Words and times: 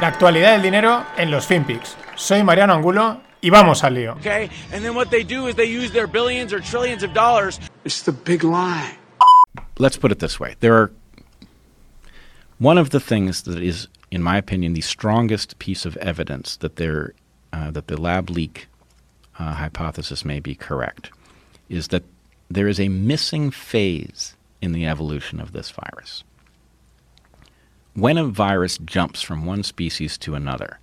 La 0.00 0.08
actualidad 0.08 0.52
del 0.52 0.62
dinero 0.62 1.04
en 1.16 1.30
los 1.30 1.46
FinPix. 1.46 1.96
Soy 2.16 2.42
Mariano 2.42 2.74
Angulo 2.74 3.20
y 3.40 3.50
vamos 3.50 3.84
al 3.84 3.94
lío. 3.94 4.16
Okay, 4.18 4.50
and 4.72 4.84
then 4.84 4.94
what 4.94 5.10
they 5.10 5.22
do 5.22 5.46
is 5.46 5.54
they 5.54 5.66
use 5.66 5.92
their 5.92 6.06
billions 6.06 6.52
or 6.52 6.60
trillions 6.60 7.02
of 7.02 7.12
dollars. 7.12 7.60
It's 7.84 8.02
the 8.02 8.12
big 8.12 8.42
lie. 8.44 8.98
let's 9.78 9.96
put 9.96 10.12
it 10.12 10.18
this 10.20 10.38
way 10.38 10.54
there 10.60 10.74
are 10.74 10.92
one 12.58 12.78
of 12.78 12.90
the 12.90 13.00
things 13.00 13.42
that 13.42 13.60
is 13.62 13.88
in 14.10 14.22
my 14.22 14.36
opinion 14.36 14.72
the 14.72 14.80
strongest 14.80 15.58
piece 15.58 15.84
of 15.84 15.96
evidence 15.98 16.56
that 16.58 16.76
there 16.76 17.12
uh, 17.52 17.70
that 17.70 17.86
the 17.88 18.00
lab 18.00 18.30
leak 18.30 18.68
uh, 19.38 19.54
hypothesis 19.54 20.24
may 20.24 20.40
be 20.40 20.54
correct 20.54 21.10
is 21.68 21.88
that 21.88 22.04
there 22.48 22.68
is 22.68 22.78
a 22.78 22.88
missing 22.88 23.50
phase 23.50 24.36
in 24.60 24.72
the 24.72 24.86
evolution 24.86 25.40
of 25.40 25.52
this 25.52 25.70
virus 25.70 26.24
when 27.94 28.18
a 28.18 28.24
virus 28.24 28.78
jumps 28.78 29.22
from 29.22 29.44
one 29.46 29.62
species 29.62 30.18
to 30.18 30.34
another 30.34 30.78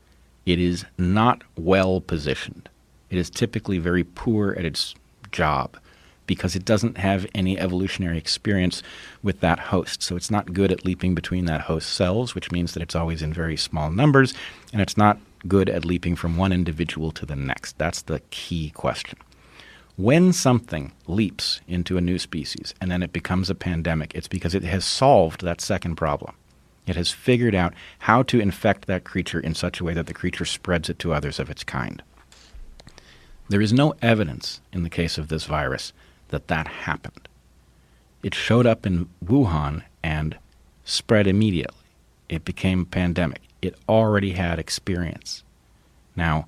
it 0.46 0.60
is 0.60 0.86
not 0.98 1.44
well 1.58 2.02
positioned 2.02 2.70
it 3.10 3.18
is 3.18 3.30
typically 3.30 3.78
very 3.78 4.04
poor 4.04 4.54
at 4.54 4.66
its 4.66 4.96
job 5.32 5.78
because 6.32 6.56
it 6.56 6.64
doesn't 6.64 6.98
have 6.98 7.28
any 7.36 7.60
evolutionary 7.60 8.18
experience 8.18 8.82
with 9.22 9.42
that 9.42 9.60
host. 9.60 10.02
So 10.02 10.16
it's 10.16 10.32
not 10.32 10.54
good 10.54 10.72
at 10.72 10.86
leaping 10.86 11.14
between 11.14 11.44
that 11.46 11.62
host 11.62 11.90
cells, 11.90 12.34
which 12.34 12.54
means 12.54 12.74
that 12.74 12.82
it's 12.82 12.96
always 12.96 13.22
in 13.22 13.34
very 13.34 13.58
small 13.58 13.92
numbers, 13.92 14.34
and 14.72 14.82
it's 14.82 14.96
not 14.96 15.18
good 15.46 15.70
at 15.70 15.84
leaping 15.84 16.16
from 16.16 16.38
one 16.38 16.54
individual 16.54 17.12
to 17.12 17.26
the 17.26 17.36
next. 17.36 17.78
That's 17.78 18.04
the 18.04 18.22
key 18.30 18.70
question. 18.70 19.20
When 19.98 20.32
something 20.32 20.94
leaps 21.06 21.60
into 21.68 21.98
a 21.98 22.02
new 22.02 22.18
species 22.18 22.74
and 22.80 22.90
then 22.90 23.04
it 23.04 23.12
becomes 23.12 23.50
a 23.50 23.56
pandemic, 23.56 24.16
it's 24.16 24.30
because 24.30 24.56
it 24.56 24.64
has 24.64 24.86
solved 24.86 25.42
that 25.42 25.60
second 25.60 25.96
problem. 25.96 26.34
It 26.88 26.96
has 26.96 27.12
figured 27.12 27.56
out 27.56 27.74
how 28.00 28.24
to 28.24 28.40
infect 28.40 28.88
that 28.88 29.04
creature 29.04 29.40
in 29.40 29.54
such 29.56 29.80
a 29.80 29.84
way 29.84 29.94
that 29.94 30.08
the 30.08 30.14
creature 30.14 30.46
spreads 30.46 30.90
it 30.90 31.00
to 31.00 31.14
others 31.14 31.40
of 31.40 31.50
its 31.50 31.64
kind. 31.64 32.02
There 33.50 33.62
is 33.62 33.74
no 33.74 33.94
evidence 34.02 34.62
in 34.72 34.84
the 34.84 34.90
case 34.90 35.18
of 35.18 35.28
this 35.28 35.46
virus 35.46 35.94
that 36.30 36.48
that 36.48 36.68
happened. 36.68 37.28
It 38.24 38.34
showed 38.34 38.66
up 38.66 38.86
in 38.86 39.10
Wuhan 39.24 39.84
and 40.04 40.38
spread 40.86 41.28
immediately. 41.28 41.78
It 42.30 42.46
became 42.46 42.82
a 42.82 42.86
pandemic. 42.86 43.42
It 43.62 43.76
already 43.90 44.32
had 44.32 44.58
experience. 44.58 45.44
Now, 46.16 46.48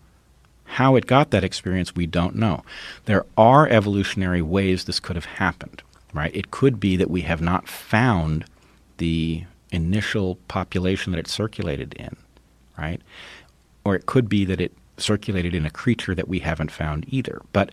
how 0.66 0.96
it 0.96 1.06
got 1.06 1.32
that 1.32 1.44
experience, 1.44 1.96
we 1.96 2.06
don't 2.06 2.36
know. 2.36 2.64
There 3.06 3.26
are 3.38 3.68
evolutionary 3.68 4.42
ways 4.42 4.86
this 4.86 5.00
could 5.00 5.16
have 5.16 5.26
happened, 5.26 5.84
right? 6.14 6.36
It 6.36 6.52
could 6.52 6.80
be 6.80 6.96
that 6.96 7.12
we 7.12 7.22
have 7.22 7.42
not 7.42 7.68
found 7.68 8.46
the 8.98 9.44
initial 9.74 10.36
population 10.48 11.12
that 11.12 11.20
it 11.20 11.28
circulated 11.28 11.94
in, 11.94 12.16
right? 12.78 13.02
Or 13.84 13.96
it 13.96 14.06
could 14.06 14.30
be 14.30 14.46
that 14.46 14.62
it 14.62 14.72
circulated 14.98 15.56
in 15.56 15.66
a 15.66 15.72
creature 15.72 16.16
that 16.16 16.28
we 16.28 16.40
haven't 16.40 16.72
found 16.72 17.06
either. 17.10 17.42
But 17.52 17.72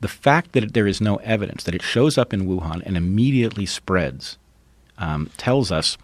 the 0.00 0.08
fact 0.08 0.52
that 0.52 0.74
there 0.74 0.86
is 0.86 1.00
no 1.00 1.16
evidence 1.16 1.62
that 1.64 1.74
it 1.74 1.82
shows 1.82 2.18
up 2.18 2.34
in 2.34 2.46
Wuhan 2.46 2.82
and 2.84 2.96
immediately 2.96 3.66
spreads 3.66 4.36
um, 4.98 5.30
tells 5.36 5.70
us 5.70 5.96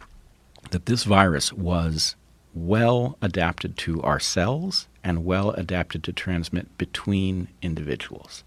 that 0.71 0.87
this 0.87 1.05
virus 1.05 1.53
was 1.53 2.15
well 2.55 3.19
adapted 3.21 3.77
to 3.79 4.01
our 4.03 4.21
cells 4.21 4.87
and 5.03 5.25
well 5.25 5.51
adapted 5.51 6.03
to 6.05 6.13
transmit 6.13 6.77
between 6.79 7.49
individuals. 7.63 8.45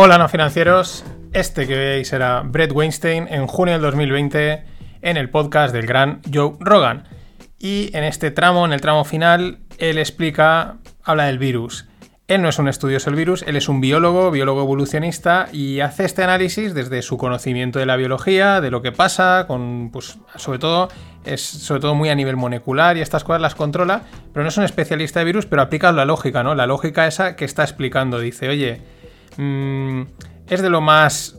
Hola 0.00 0.16
no 0.16 0.28
financieros, 0.28 1.04
este 1.32 1.66
que 1.66 1.74
veis 1.74 2.12
era 2.12 2.42
Brett 2.44 2.70
Weinstein 2.70 3.26
en 3.28 3.48
junio 3.48 3.74
del 3.74 3.82
2020 3.82 4.62
en 5.02 5.16
el 5.16 5.28
podcast 5.28 5.74
del 5.74 5.86
gran 5.86 6.20
Joe 6.32 6.52
Rogan. 6.60 7.02
Y 7.58 7.90
en 7.96 8.04
este 8.04 8.30
tramo, 8.30 8.64
en 8.64 8.72
el 8.72 8.80
tramo 8.80 9.04
final, 9.04 9.58
él 9.78 9.98
explica, 9.98 10.76
habla 11.02 11.24
del 11.24 11.40
virus. 11.40 11.88
Él 12.28 12.42
no 12.42 12.48
es 12.48 12.60
un 12.60 12.68
estudioso 12.68 13.10
del 13.10 13.16
virus, 13.16 13.42
él 13.42 13.56
es 13.56 13.68
un 13.68 13.80
biólogo, 13.80 14.30
biólogo 14.30 14.62
evolucionista, 14.62 15.48
y 15.52 15.80
hace 15.80 16.04
este 16.04 16.22
análisis 16.22 16.74
desde 16.74 17.02
su 17.02 17.18
conocimiento 17.18 17.80
de 17.80 17.86
la 17.86 17.96
biología, 17.96 18.60
de 18.60 18.70
lo 18.70 18.82
que 18.82 18.92
pasa, 18.92 19.46
con, 19.48 19.90
pues, 19.90 20.18
sobre 20.36 20.60
todo, 20.60 20.90
es 21.24 21.40
sobre 21.40 21.80
todo 21.80 21.96
muy 21.96 22.08
a 22.08 22.14
nivel 22.14 22.36
molecular 22.36 22.96
y 22.96 23.00
estas 23.00 23.24
cosas 23.24 23.42
las 23.42 23.56
controla, 23.56 24.02
pero 24.32 24.44
no 24.44 24.48
es 24.48 24.56
un 24.58 24.64
especialista 24.64 25.18
de 25.18 25.24
virus, 25.24 25.46
pero 25.46 25.60
aplica 25.60 25.90
la 25.90 26.04
lógica, 26.04 26.44
¿no? 26.44 26.54
La 26.54 26.68
lógica 26.68 27.08
esa 27.08 27.34
que 27.34 27.44
está 27.44 27.64
explicando. 27.64 28.20
Dice, 28.20 28.48
oye, 28.48 28.80
mmm, 29.38 30.02
es 30.48 30.60
de 30.60 30.70
lo 30.70 30.80
más 30.80 31.38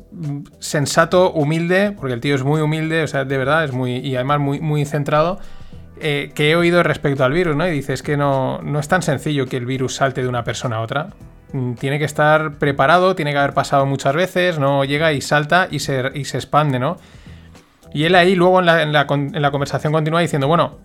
sensato, 0.59 1.31
humilde, 1.31 1.91
porque 1.91 2.13
el 2.13 2.21
tío 2.21 2.35
es 2.35 2.43
muy 2.43 2.61
humilde, 2.61 3.03
o 3.03 3.07
sea, 3.07 3.25
de 3.25 3.37
verdad, 3.37 3.63
es 3.63 3.71
muy, 3.71 3.97
y 3.97 4.15
además 4.15 4.39
muy, 4.39 4.59
muy 4.59 4.85
centrado 4.85 5.39
eh, 5.99 6.31
que 6.33 6.51
he 6.51 6.55
oído 6.55 6.81
respecto 6.81 7.23
al 7.23 7.33
virus, 7.33 7.55
¿no? 7.55 7.67
Y 7.67 7.71
dices 7.71 8.01
que 8.01 8.17
no, 8.17 8.61
no 8.61 8.79
es 8.79 8.87
tan 8.87 9.01
sencillo 9.01 9.45
que 9.47 9.57
el 9.57 9.65
virus 9.65 9.95
salte 9.95 10.21
de 10.21 10.27
una 10.27 10.43
persona 10.43 10.77
a 10.77 10.81
otra. 10.81 11.09
Mm, 11.51 11.73
tiene 11.73 11.99
que 11.99 12.05
estar 12.05 12.57
preparado, 12.57 13.15
tiene 13.15 13.31
que 13.31 13.37
haber 13.37 13.53
pasado 13.53 13.85
muchas 13.85 14.15
veces, 14.15 14.59
no 14.59 14.85
llega 14.85 15.11
y 15.13 15.21
salta 15.21 15.67
y 15.69 15.79
se, 15.79 16.11
y 16.15 16.25
se 16.25 16.37
expande, 16.37 16.79
¿no? 16.79 16.97
Y 17.93 18.05
él 18.05 18.15
ahí 18.15 18.35
luego 18.35 18.59
en 18.59 18.65
la, 18.65 18.83
en 18.83 19.41
la 19.41 19.51
conversación 19.51 19.91
continúa 19.91 20.21
diciendo, 20.21 20.47
bueno, 20.47 20.77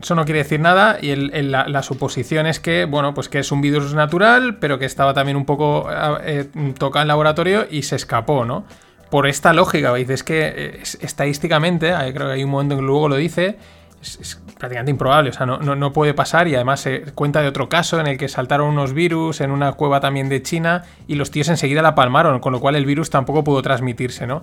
eso 0.00 0.14
no 0.14 0.24
quiere 0.24 0.40
decir 0.40 0.60
nada 0.60 0.98
y 1.00 1.10
el, 1.10 1.50
la, 1.50 1.82
suposición 1.82 2.46
es 2.46 2.60
que, 2.60 2.84
bueno, 2.84 3.14
pues 3.14 3.28
que 3.28 3.38
es 3.38 3.52
un 3.52 3.60
virus 3.60 3.94
natural, 3.94 4.56
pero 4.58 4.78
que 4.78 4.84
estaba 4.84 5.14
también 5.14 5.36
un 5.36 5.44
poco 5.44 5.88
eh, 6.22 6.48
tocado 6.78 7.02
en 7.02 7.08
laboratorio 7.08 7.66
y 7.70 7.82
se 7.82 7.96
escapó, 7.96 8.44
¿no? 8.44 8.64
Por 9.10 9.26
esta 9.26 9.52
lógica, 9.52 9.94
dices 9.94 10.22
que 10.22 10.80
es, 10.82 10.98
estadísticamente, 11.00 11.94
creo 12.12 12.26
que 12.26 12.34
hay 12.34 12.44
un 12.44 12.50
momento 12.50 12.74
en 12.74 12.80
que 12.80 12.86
luego 12.86 13.08
lo 13.08 13.16
dice, 13.16 13.56
es, 14.02 14.18
es 14.20 14.42
prácticamente 14.58 14.90
improbable, 14.90 15.30
o 15.30 15.32
sea, 15.32 15.46
no, 15.46 15.58
no, 15.58 15.76
no, 15.76 15.92
puede 15.92 16.12
pasar 16.12 16.48
y 16.48 16.54
además 16.54 16.80
se 16.80 17.02
cuenta 17.12 17.40
de 17.40 17.48
otro 17.48 17.68
caso 17.68 18.00
en 18.00 18.06
el 18.06 18.18
que 18.18 18.28
saltaron 18.28 18.68
unos 18.68 18.92
virus 18.92 19.40
en 19.40 19.50
una 19.50 19.72
cueva 19.72 20.00
también 20.00 20.28
de 20.28 20.42
China 20.42 20.84
y 21.06 21.14
los 21.14 21.30
tíos 21.30 21.48
enseguida 21.48 21.82
la 21.82 21.94
palmaron, 21.94 22.40
con 22.40 22.52
lo 22.52 22.60
cual 22.60 22.76
el 22.76 22.84
virus 22.84 23.10
tampoco 23.10 23.44
pudo 23.44 23.62
transmitirse, 23.62 24.26
¿no? 24.26 24.42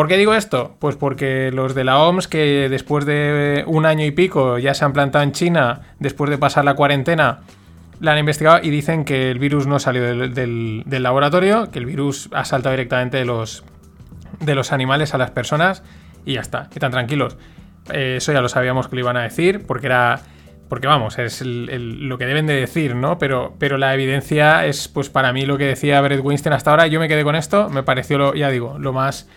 ¿Por 0.00 0.08
qué 0.08 0.16
digo 0.16 0.32
esto? 0.32 0.76
Pues 0.78 0.96
porque 0.96 1.50
los 1.52 1.74
de 1.74 1.84
la 1.84 1.98
OMS, 1.98 2.26
que 2.26 2.70
después 2.70 3.04
de 3.04 3.64
un 3.66 3.84
año 3.84 4.06
y 4.06 4.10
pico 4.10 4.56
ya 4.56 4.72
se 4.72 4.82
han 4.86 4.94
plantado 4.94 5.22
en 5.22 5.32
China, 5.32 5.82
después 5.98 6.30
de 6.30 6.38
pasar 6.38 6.64
la 6.64 6.72
cuarentena, 6.72 7.40
la 8.00 8.12
han 8.12 8.18
investigado 8.18 8.60
y 8.62 8.70
dicen 8.70 9.04
que 9.04 9.30
el 9.30 9.38
virus 9.38 9.66
no 9.66 9.78
salió 9.78 10.02
del, 10.02 10.84
laboratorio, 10.86 11.70
que 11.70 11.80
el 11.80 11.84
virus 11.84 12.30
ha 12.32 12.46
saltado 12.46 12.70
directamente 12.70 13.18
de 13.18 13.26
los, 13.26 13.62
de 14.40 14.54
los 14.54 14.72
animales 14.72 15.12
a 15.12 15.18
las 15.18 15.32
personas 15.32 15.82
y 16.24 16.32
ya 16.32 16.40
está, 16.40 16.70
están 16.72 16.92
tranquilos. 16.92 17.36
Eh, 17.92 18.14
eso 18.16 18.32
ya 18.32 18.40
lo 18.40 18.48
sabíamos 18.48 18.88
que 18.88 18.96
lo 18.96 19.00
iban 19.00 19.18
a 19.18 19.22
decir, 19.24 19.66
porque 19.66 19.88
era. 19.88 20.22
Porque 20.70 20.86
vamos, 20.86 21.18
es 21.18 21.42
lo 21.44 22.16
que 22.16 22.24
deben 22.24 22.46
de 22.46 22.54
decir, 22.54 22.94
¿no? 22.94 23.18
Pero, 23.18 23.54
pero 23.58 23.76
la 23.76 23.92
evidencia 23.92 24.64
es, 24.64 24.88
pues 24.88 25.10
para 25.10 25.34
mí, 25.34 25.44
lo 25.44 25.58
que 25.58 25.64
decía 25.64 26.00
Brett 26.00 26.24
Winston 26.24 26.54
hasta 26.54 26.70
ahora. 26.70 26.86
Yo 26.86 27.00
me 27.00 27.08
quedé 27.08 27.22
con 27.22 27.36
esto, 27.36 27.68
me 27.68 27.82
pareció, 27.82 28.32
ya 28.34 28.48
digo, 28.48 28.78
lo 28.78 28.94
más, 28.94 29.28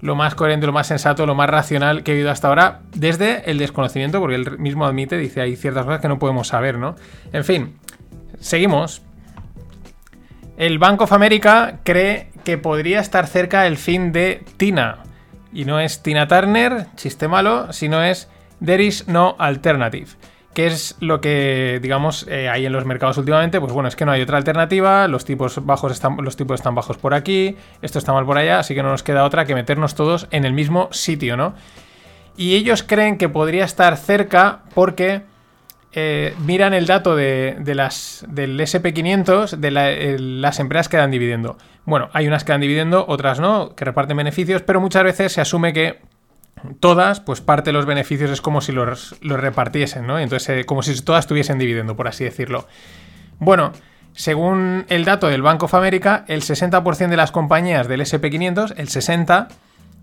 lo 0.00 0.14
más 0.14 0.34
coherente, 0.34 0.66
lo 0.66 0.72
más 0.72 0.86
sensato, 0.86 1.26
lo 1.26 1.34
más 1.34 1.48
racional 1.48 2.02
que 2.02 2.12
he 2.12 2.16
oído 2.16 2.30
hasta 2.30 2.48
ahora, 2.48 2.80
desde 2.94 3.50
el 3.50 3.58
desconocimiento, 3.58 4.20
porque 4.20 4.36
él 4.36 4.58
mismo 4.58 4.86
admite, 4.86 5.16
dice, 5.16 5.40
hay 5.40 5.56
ciertas 5.56 5.84
cosas 5.84 6.00
que 6.00 6.08
no 6.08 6.18
podemos 6.18 6.48
saber, 6.48 6.78
¿no? 6.78 6.96
En 7.32 7.44
fin, 7.44 7.78
seguimos. 8.38 9.02
El 10.56 10.78
Bank 10.78 11.02
of 11.02 11.12
America 11.12 11.80
cree 11.82 12.30
que 12.44 12.58
podría 12.58 13.00
estar 13.00 13.26
cerca 13.26 13.66
el 13.66 13.76
fin 13.76 14.12
de 14.12 14.44
Tina. 14.56 14.98
Y 15.52 15.64
no 15.64 15.80
es 15.80 16.02
Tina 16.02 16.28
Turner, 16.28 16.86
chiste 16.96 17.28
malo, 17.28 17.72
sino 17.72 18.02
es 18.02 18.28
There 18.64 18.84
is 18.84 19.08
no 19.08 19.36
alternative. 19.38 20.08
Que 20.56 20.68
es 20.68 20.96
lo 21.00 21.20
que, 21.20 21.80
digamos, 21.82 22.26
eh, 22.30 22.48
hay 22.48 22.64
en 22.64 22.72
los 22.72 22.86
mercados 22.86 23.18
últimamente, 23.18 23.60
pues 23.60 23.74
bueno, 23.74 23.90
es 23.90 23.94
que 23.94 24.06
no 24.06 24.12
hay 24.12 24.22
otra 24.22 24.38
alternativa, 24.38 25.06
los 25.06 25.26
tipos 25.26 25.66
bajos 25.66 25.92
están, 25.92 26.16
los 26.22 26.34
tipos 26.34 26.54
están 26.54 26.74
bajos 26.74 26.96
por 26.96 27.12
aquí, 27.12 27.58
esto 27.82 27.98
está 27.98 28.14
mal 28.14 28.24
por 28.24 28.38
allá, 28.38 28.60
así 28.60 28.74
que 28.74 28.82
no 28.82 28.88
nos 28.88 29.02
queda 29.02 29.24
otra 29.24 29.44
que 29.44 29.54
meternos 29.54 29.94
todos 29.94 30.28
en 30.30 30.46
el 30.46 30.54
mismo 30.54 30.88
sitio, 30.92 31.36
¿no? 31.36 31.52
Y 32.38 32.54
ellos 32.54 32.82
creen 32.82 33.18
que 33.18 33.28
podría 33.28 33.66
estar 33.66 33.98
cerca 33.98 34.60
porque 34.72 35.24
eh, 35.92 36.34
miran 36.46 36.72
el 36.72 36.86
dato 36.86 37.14
de, 37.14 37.58
de 37.60 37.74
las, 37.74 38.24
del 38.26 38.58
SP500 38.58 39.58
de 39.58 39.70
la, 39.70 39.90
eh, 39.90 40.18
las 40.18 40.58
empresas 40.58 40.88
que 40.88 40.96
dan 40.96 41.10
dividendo. 41.10 41.58
Bueno, 41.84 42.08
hay 42.14 42.26
unas 42.26 42.44
que 42.44 42.52
dan 42.52 42.62
dividendo, 42.62 43.04
otras 43.06 43.40
no, 43.40 43.74
que 43.76 43.84
reparten 43.84 44.16
beneficios, 44.16 44.62
pero 44.62 44.80
muchas 44.80 45.04
veces 45.04 45.32
se 45.34 45.42
asume 45.42 45.74
que 45.74 46.00
todas, 46.80 47.20
pues 47.20 47.40
parte 47.40 47.70
de 47.70 47.74
los 47.74 47.86
beneficios 47.86 48.30
es 48.30 48.40
como 48.40 48.60
si 48.60 48.72
los, 48.72 49.16
los 49.20 49.40
repartiesen, 49.40 50.06
¿no? 50.06 50.18
Entonces, 50.18 50.48
eh, 50.48 50.64
como 50.64 50.82
si 50.82 51.00
todas 51.02 51.26
tuviesen 51.26 51.58
dividendo, 51.58 51.96
por 51.96 52.08
así 52.08 52.24
decirlo. 52.24 52.66
Bueno, 53.38 53.72
según 54.12 54.86
el 54.88 55.04
dato 55.04 55.28
del 55.28 55.42
Bank 55.42 55.62
of 55.62 55.74
America, 55.74 56.24
el 56.28 56.42
60% 56.42 57.08
de 57.08 57.16
las 57.16 57.32
compañías 57.32 57.86
del 57.86 58.00
SP500, 58.00 58.74
el 58.76 58.88
60%, 58.88 59.48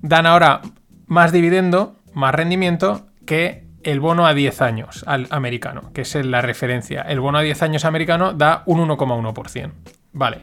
dan 0.02 0.26
ahora 0.26 0.62
más 1.08 1.32
dividendo, 1.32 2.00
más 2.14 2.36
rendimiento 2.36 3.08
que 3.26 3.64
el 3.84 4.00
bono 4.00 4.26
a 4.26 4.34
10 4.34 4.62
años 4.62 5.04
al 5.08 5.28
americano, 5.30 5.92
que 5.94 6.02
es 6.02 6.16
la 6.16 6.42
referencia. 6.42 7.02
El 7.02 7.20
bono 7.20 7.40
a 7.40 7.42
10 7.42 7.64
años 7.64 7.86
americano 7.86 8.34
da 8.34 8.64
un 8.66 8.88
1,1%. 8.88 9.72
Vale. 10.14 10.42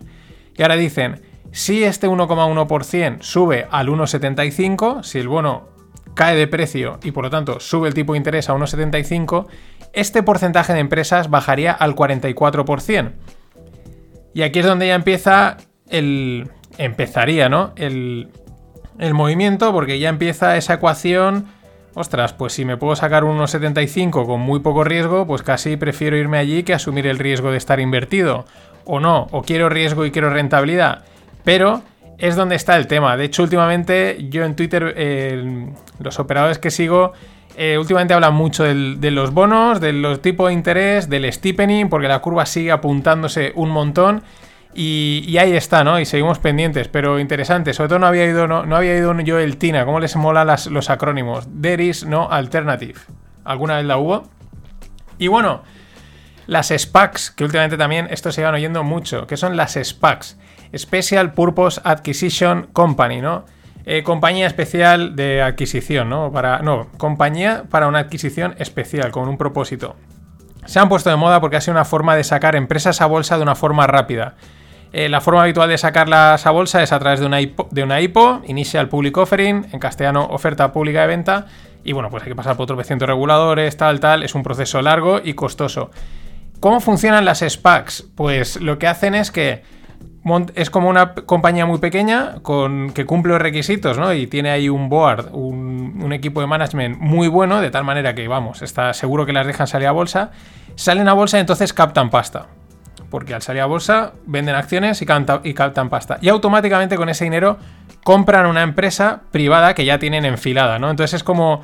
Y 0.57 0.63
ahora 0.63 0.77
dicen, 0.77 1.23
Si 1.53 1.83
este 1.83 2.09
1,1% 2.09 3.23
sube 3.23 3.67
al 3.71 3.89
1,75, 3.89 5.03
si 5.03 5.19
el 5.19 5.29
bono 5.29 5.69
cae 6.15 6.37
de 6.37 6.47
precio 6.47 6.99
y 7.03 7.13
por 7.13 7.25
lo 7.25 7.31
tanto 7.31 7.61
sube 7.61 7.89
el 7.89 7.95
tipo 7.95 8.13
de 8.13 8.19
interés 8.19 8.49
a 8.49 8.55
1,75, 8.55 9.47
este 9.93 10.23
porcentaje 10.23 10.73
de 10.73 10.81
empresas 10.81 11.31
bajaría 11.31 11.73
al 11.73 11.95
44%. 11.95 13.13
Y 14.33 14.43
aquí 14.43 14.61
es 14.61 14.67
donde 14.67 14.87
ya 14.87 14.95
empieza 14.95 15.57
el... 15.89 16.51
empezaría, 16.79 17.49
¿no? 17.49 17.73
El, 17.77 18.29
el 18.99 19.15
movimiento 19.15 19.73
porque 19.73 19.99
ya 19.99 20.09
empieza 20.09 20.57
esa 20.57 20.75
ecuación 20.75 21.49
ostras, 21.95 22.33
pues 22.33 22.53
si 22.53 22.65
me 22.65 22.77
puedo 22.77 22.97
sacar 22.97 23.25
un 23.25 23.39
1,75 23.39 24.27
con 24.27 24.41
muy 24.41 24.61
poco 24.61 24.85
riesgo, 24.85 25.27
pues 25.27 25.43
casi 25.43 25.77
prefiero 25.77 26.17
irme 26.17 26.39
allí 26.39 26.63
que 26.63 26.75
asumir 26.75 27.07
el 27.07 27.19
riesgo 27.19 27.51
de 27.51 27.57
estar 27.57 27.81
invertido. 27.81 28.45
O 28.85 29.01
no, 29.01 29.29
o 29.31 29.43
quiero 29.43 29.69
riesgo 29.69 30.05
y 30.05 30.11
quiero 30.11 30.31
rentabilidad. 30.31 31.05
Pero 31.45 31.83
es 32.21 32.37
donde 32.37 32.55
está 32.55 32.77
el 32.77 32.87
tema. 32.87 33.17
De 33.17 33.25
hecho, 33.25 33.43
últimamente 33.43 34.27
yo 34.29 34.45
en 34.45 34.55
Twitter, 34.55 34.95
los 35.99 36.19
operadores 36.19 36.59
que 36.59 36.71
sigo, 36.71 37.13
eh, 37.57 37.77
últimamente 37.79 38.15
hablan 38.15 38.35
mucho 38.35 38.65
de 38.65 39.11
los 39.11 39.33
bonos, 39.33 39.81
de 39.81 39.93
los 39.93 40.23
tipos 40.23 40.49
de 40.49 40.55
interés, 40.55 41.09
del 41.09 41.31
steepening, 41.33 41.89
porque 41.89 42.09
la 42.09 42.21
curva 42.21 42.47
sigue 42.47 42.71
apuntándose 42.71 43.53
un 43.57 43.71
montón. 43.71 44.23
Y, 44.73 45.37
ahí 45.39 45.53
está, 45.53 45.83
¿no? 45.83 45.99
Y 45.99 46.05
seguimos 46.05 46.39
pendientes, 46.39 46.89
pero 46.89 47.19
interesante. 47.19 47.75
Sobre 47.75 47.89
todo 47.89 47.99
no 47.99 48.07
había 48.07 48.25
ido, 48.27 48.47
no, 48.47 48.77
había 48.77 48.97
ido 48.97 49.19
yo 49.21 49.39
el 49.39 49.57
TINA. 49.57 49.85
¿Cómo 49.85 49.99
les 49.99 50.15
mola 50.15 50.45
los 50.71 50.91
acrónimos? 50.91 51.49
There 51.61 51.83
is 51.85 52.05
no 52.05 52.31
alternative. 52.31 52.95
¿Alguna 53.45 53.79
vez 53.79 53.87
la 53.87 53.99
hubo? 53.99 54.29
Y 55.19 55.27
bueno, 55.27 55.63
las 56.51 56.73
SPACs, 56.77 57.31
que 57.31 57.45
últimamente 57.45 57.77
también 57.77 58.09
esto 58.11 58.33
se 58.33 58.41
iban 58.41 58.55
oyendo 58.55 58.83
mucho. 58.83 59.29
¿Qué 59.29 59.37
son 59.37 59.57
las 59.57 59.79
SPACs? 59.81 60.37
Special 60.77 61.33
Purpose 61.33 61.81
Acquisition 61.85 62.67
Company, 62.73 63.21
¿no? 63.21 63.45
Eh, 63.87 64.03
compañía 64.03 64.49
especial 64.49 65.15
de 65.15 65.43
adquisición, 65.43 66.11
¿no? 66.11 66.33
Para, 66.33 66.59
no, 66.59 66.89
compañía 66.99 67.67
para 67.71 67.87
una 67.87 68.01
adquisición 68.01 68.57
especial, 68.59 69.13
con 69.13 69.29
un 69.29 69.39
propósito. 69.39 69.95
Se 70.67 70.81
han 70.81 70.89
puesto 70.89 71.09
de 71.09 71.15
moda 71.15 71.41
porque 71.41 71.57
ha 71.57 71.61
sido 71.61 71.75
una 71.75 71.85
forma 71.85 72.17
de 72.17 72.25
sacar 72.25 72.57
empresas 72.57 73.01
a 73.01 73.07
bolsa 73.07 73.37
de 73.37 73.45
una 73.45 73.55
forma 73.55 73.87
rápida. 73.87 74.35
Eh, 74.93 75.09
la 75.09 75.21
forma 75.21 75.45
habitual 75.45 75.69
de 75.69 75.79
sacarlas 75.79 76.47
a 76.47 76.51
bolsa 76.51 76.83
es 76.83 76.91
a 76.91 76.99
través 76.99 77.21
de 77.21 77.27
una, 77.27 77.41
IPO, 77.41 77.69
de 77.71 77.85
una 77.85 78.01
IPO, 78.01 78.43
Initial 78.49 78.89
Public 78.89 79.17
Offering, 79.19 79.69
en 79.71 79.79
castellano 79.79 80.27
oferta 80.27 80.73
pública 80.73 81.03
de 81.03 81.07
venta, 81.07 81.47
y 81.85 81.93
bueno, 81.93 82.11
pues 82.11 82.25
hay 82.25 82.31
que 82.31 82.35
pasar 82.35 82.57
por 82.57 82.65
otros 82.65 82.85
cientos 82.85 83.09
reguladores, 83.09 83.77
tal, 83.77 84.01
tal, 84.01 84.25
es 84.25 84.35
un 84.35 84.43
proceso 84.43 84.83
largo 84.83 85.21
y 85.23 85.35
costoso. 85.35 85.93
¿Cómo 86.61 86.81
funcionan 86.81 87.25
las 87.25 87.41
SPACs? 87.41 88.05
Pues 88.15 88.61
lo 88.61 88.79
que 88.79 88.87
hacen 88.87 89.15
es 89.15 89.31
que 89.31 89.63
es 90.55 90.69
como 90.69 90.91
una 90.91 91.15
compañía 91.15 91.65
muy 91.65 91.79
pequeña 91.79 92.37
con, 92.43 92.93
que 92.93 93.07
cumple 93.07 93.33
los 93.33 93.41
requisitos, 93.41 93.97
¿no? 93.97 94.13
Y 94.13 94.27
tiene 94.27 94.51
ahí 94.51 94.69
un 94.69 94.91
board, 94.91 95.31
un, 95.33 96.13
equipo 96.13 96.41
de 96.41 96.49
management 96.49 96.99
muy 96.99 97.29
bueno, 97.29 97.61
de 97.61 97.71
tal 97.71 97.85
manera 97.85 98.15
que, 98.15 98.27
vamos, 98.27 98.63
está 98.63 98.93
seguro 98.93 99.25
que 99.25 99.33
las 99.33 99.47
dejan 99.47 99.67
salir 99.69 99.87
a 99.87 99.93
bolsa. 99.93 100.33
Salen 100.75 101.09
a 101.09 101.13
bolsa 101.13 101.39
y 101.39 101.41
entonces 101.41 101.73
captan 101.73 102.11
pasta 102.11 102.49
porque 103.11 103.35
al 103.35 103.43
salir 103.43 103.63
a 103.63 103.67
bolsa 103.67 104.13
venden 104.27 104.55
acciones 104.55 105.03
y, 105.03 105.07
y 105.45 105.55
captan 105.55 105.89
pasta. 105.89 106.19
Y 106.21 106.29
automáticamente 106.29 106.97
con 106.97 107.09
ese 107.09 107.25
dinero 107.25 107.59
compran 108.05 108.47
una 108.47 108.63
empresa 108.63 109.23
privada 109.33 109.75
que 109.75 109.85
ya 109.85 109.99
tienen 109.99 110.25
enfilada, 110.25 110.79
¿no? 110.79 110.91
Entonces 110.91 111.15
es 111.15 111.25
como 111.25 111.63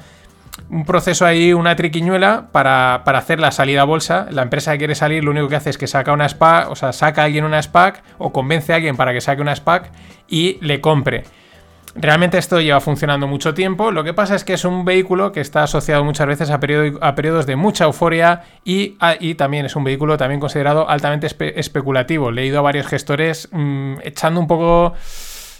un 0.71 0.85
proceso 0.85 1.25
ahí, 1.25 1.53
una 1.53 1.77
triquiñuela 1.77 2.49
para, 2.53 2.97
hacer 2.97 3.41
la 3.41 3.53
salida 3.53 3.83
a 3.83 3.85
bolsa. 3.85 4.27
La 4.31 4.43
empresa 4.43 4.73
que 4.73 4.79
quiere 4.79 4.95
salir 4.95 5.25
lo 5.25 5.31
único 5.31 5.49
que 5.49 5.57
hace 5.57 5.71
es 5.71 5.79
que 5.79 5.87
saca 5.87 6.13
una 6.13 6.29
SPAC, 6.29 6.71
o 6.71 6.77
sea, 6.77 6.93
saca 6.93 7.23
a 7.23 7.25
alguien 7.27 7.45
una 7.45 7.63
SPAC 7.63 8.03
o 8.19 8.33
convence 8.33 8.73
a 8.73 8.77
alguien 8.77 8.97
para 8.97 9.13
que 9.13 9.21
saque 9.21 9.43
una 9.43 9.55
SPAC 9.55 9.91
y 10.29 10.59
le 10.61 10.81
compre. 10.81 11.25
Realmente 11.99 12.37
esto 12.37 12.61
lleva 12.61 12.81
funcionando 12.81 13.27
mucho 13.27 13.55
tiempo. 13.55 13.91
Lo 13.91 14.05
que 14.05 14.13
pasa 14.13 14.35
es 14.35 14.45
que 14.45 14.53
es 14.53 14.67
un 14.67 14.85
vehículo 14.85 15.33
que 15.33 15.41
está 15.41 15.63
asociado 15.63 16.05
muchas 16.05 16.27
veces 16.27 16.51
a, 16.51 16.61
periodos 16.61 17.47
de 17.47 17.57
mucha 17.57 17.85
euforia 17.85 18.43
y, 18.65 18.97
también 19.37 19.65
es 19.65 19.77
un 19.77 19.85
vehículo 19.85 20.19
también 20.19 20.41
considerado 20.41 20.91
altamente 20.91 21.27
especulativo. 21.59 22.29
He 22.29 22.33
leído 22.33 22.59
a 22.59 22.63
varios 22.63 22.87
gestores 22.87 23.49
mm, 23.51 24.01
echando 24.03 24.41
un 24.41 24.47
poco, 24.47 24.93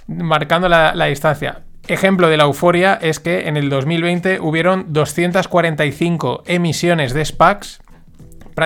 marcando 0.09 0.69
la 0.69 1.07
distancia. 1.07 1.63
Ejemplo 1.89 2.29
de 2.29 2.37
la 2.37 2.45
euforia 2.45 2.99
es 3.01 3.21
que 3.21 3.49
en 3.49 3.57
el 3.57 3.71
2020 3.71 4.41
hubieron 4.41 4.93
245 4.93 6.43
emisiones 6.47 7.15
de 7.15 7.25
SPACs 7.25 7.81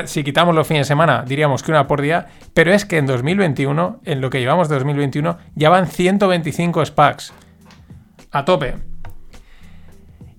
si 0.05 0.23
quitamos 0.23 0.55
los 0.55 0.67
fines 0.67 0.87
de 0.87 0.89
semana, 0.89 1.25
diríamos 1.27 1.63
que 1.63 1.73
una 1.73 1.87
por 1.87 2.01
día, 2.01 2.29
pero 2.55 2.73
es 2.73 2.85
que 2.85 2.99
en 2.99 3.07
2021, 3.07 4.01
en 4.05 4.21
lo 4.21 4.31
que 4.31 4.39
llevamos 4.39 4.69
de 4.69 4.77
2021, 4.77 5.39
ya 5.55 5.69
van 5.69 5.89
125 5.89 6.85
SPACs 6.87 7.33
a 8.31 8.45
tope. 8.45 8.77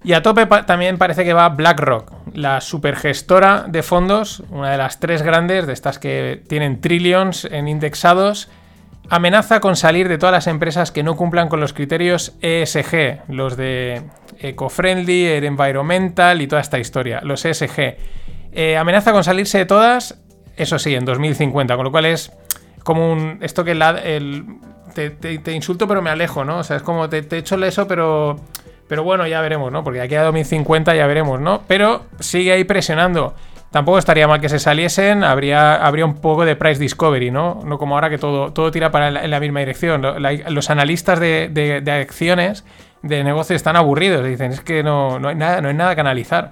Y 0.04 0.14
a 0.14 0.24
tope 0.24 0.48
también 0.66 0.98
parece 0.98 1.26
que 1.26 1.34
va 1.34 1.50
BlackRock, 1.50 2.14
la 2.34 2.62
supergestora 2.62 3.66
de 3.68 3.84
fondos, 3.84 4.42
una 4.50 4.72
de 4.72 4.78
las 4.78 5.00
tres 5.00 5.22
grandes, 5.22 5.68
de 5.68 5.74
estas 5.74 6.00
que 6.00 6.42
tienen 6.48 6.80
trillions 6.80 7.46
en 7.46 7.68
indexados, 7.68 8.50
amenaza 9.10 9.60
con 9.60 9.76
salir 9.76 10.08
de 10.08 10.18
todas 10.18 10.34
las 10.34 10.48
empresas 10.48 10.92
que 10.92 11.04
no 11.04 11.16
cumplan 11.16 11.50
con 11.50 11.60
los 11.60 11.74
criterios 11.74 12.34
ESG, 12.42 13.30
los 13.30 13.58
de 13.58 14.04
Eco-Friendly, 14.40 15.28
Environmental 15.46 16.42
y 16.42 16.48
toda 16.48 16.62
esta 16.62 16.80
historia, 16.80 17.22
los 17.24 17.44
ESG. 17.46 17.98
Eh, 18.54 18.78
amenaza 18.78 19.12
con 19.12 19.24
salirse 19.24 19.60
de 19.60 19.66
todas, 19.66 20.22
eso 20.58 20.80
sí, 20.80 20.96
en 20.96 21.06
2050, 21.06 21.76
con 21.76 21.86
lo 21.86 21.92
cual 21.92 22.06
es 22.06 22.32
como 22.84 23.12
un... 23.12 23.40
Esto 23.42 23.64
que 23.64 23.72
el, 23.72 24.46
te, 24.94 25.52
insulto 25.54 25.88
pero 25.88 26.02
me 26.02 26.10
alejo, 26.10 26.44
¿no? 26.44 26.60
O 26.60 26.64
sea, 26.64 26.78
es 26.78 26.84
como 26.84 27.10
te, 27.10 27.22
te 27.22 27.38
echo 27.38 27.64
eso, 27.64 27.88
pero, 27.88 28.38
pero 28.88 29.04
bueno, 29.04 29.26
ya 29.28 29.42
veremos, 29.42 29.72
¿no? 29.72 29.84
Porque 29.84 30.02
aquí 30.02 30.16
a 30.16 30.24
2050 30.24 30.96
ya 30.96 31.08
veremos, 31.08 31.40
¿no? 31.40 31.62
Pero 31.68 32.06
sigue 32.20 32.52
ahí 32.52 32.64
presionando. 32.64 33.36
Tampoco 33.72 33.98
estaría 33.98 34.28
mal 34.28 34.42
que 34.42 34.50
se 34.50 34.60
saliesen, 34.60 35.24
habría, 35.24 35.76
habría 35.76 36.06
un 36.06 36.16
poco 36.16 36.44
de 36.46 36.56
price 36.56 36.80
discovery, 36.80 37.32
¿no? 37.32 37.62
No 37.66 37.78
como 37.78 37.96
ahora 37.96 38.10
que 38.10 38.18
todo, 38.18 38.52
todo 38.52 38.70
tira 38.70 38.92
para 38.92 39.24
en 39.24 39.32
la 39.32 39.40
misma 39.40 39.62
dirección. 39.62 40.02
los 40.50 40.70
analistas 40.70 41.20
de, 41.20 42.04
acciones 42.06 42.66
de 43.02 43.24
negocio 43.24 43.56
están 43.56 43.78
aburridos, 43.78 44.26
dicen, 44.26 44.52
es 44.52 44.62
que 44.62 44.84
no, 44.84 45.20
no, 45.20 45.30
hay 45.30 45.36
nada, 45.36 45.62
no 45.62 45.70
hay 45.70 45.74
nada 45.74 45.96
que 45.96 46.02
analizar. 46.02 46.52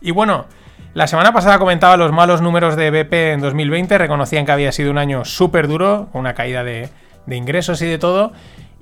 Y 0.00 0.12
bueno, 0.12 0.46
la 0.94 1.06
semana 1.06 1.32
pasada 1.32 1.58
comentaba 1.58 1.96
los 1.96 2.12
malos 2.12 2.40
números 2.40 2.76
de 2.76 2.90
BP 2.90 3.12
en 3.34 3.40
2020, 3.40 3.98
reconocían 3.98 4.46
que 4.46 4.52
había 4.52 4.70
sido 4.72 4.90
un 4.90 4.98
año 4.98 5.24
súper 5.24 5.66
duro, 5.66 6.08
una 6.12 6.34
caída 6.34 6.62
de, 6.62 6.88
de 7.26 7.36
ingresos 7.36 7.82
y 7.82 7.86
de 7.86 7.98
todo. 7.98 8.32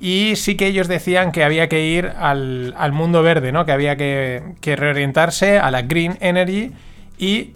Y 0.01 0.37
sí 0.37 0.57
que 0.57 0.67
ellos 0.67 0.89
decían 0.89 1.31
que 1.31 1.45
había 1.45 1.69
que 1.69 1.85
ir 1.85 2.13
al, 2.19 2.93
mundo 2.93 3.23
verde, 3.23 3.53
¿no? 3.53 3.67
Que 3.67 3.73
había 3.73 3.97
que, 3.97 4.55
reorientarse 4.63 5.59
a 5.59 5.71
la 5.71 5.83
green 5.83 6.17
energy. 6.21 6.73
Y 7.21 7.55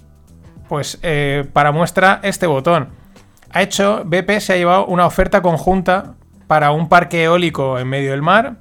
pues 0.69 0.99
eh, 1.03 1.45
para 1.53 1.73
muestra 1.73 2.21
este 2.23 2.47
botón. 2.47 2.91
Ha 3.51 3.63
hecho, 3.63 4.03
BP 4.05 4.39
se 4.41 4.53
ha 4.53 4.57
llevado 4.57 4.87
una 4.87 5.07
oferta 5.07 5.43
conjunta 5.43 6.15
para 6.47 6.71
un 6.71 6.89
parque 6.89 7.25
eólico 7.25 7.79
en 7.79 7.89
medio 7.89 8.11
del 8.11 8.23
mar 8.23 8.57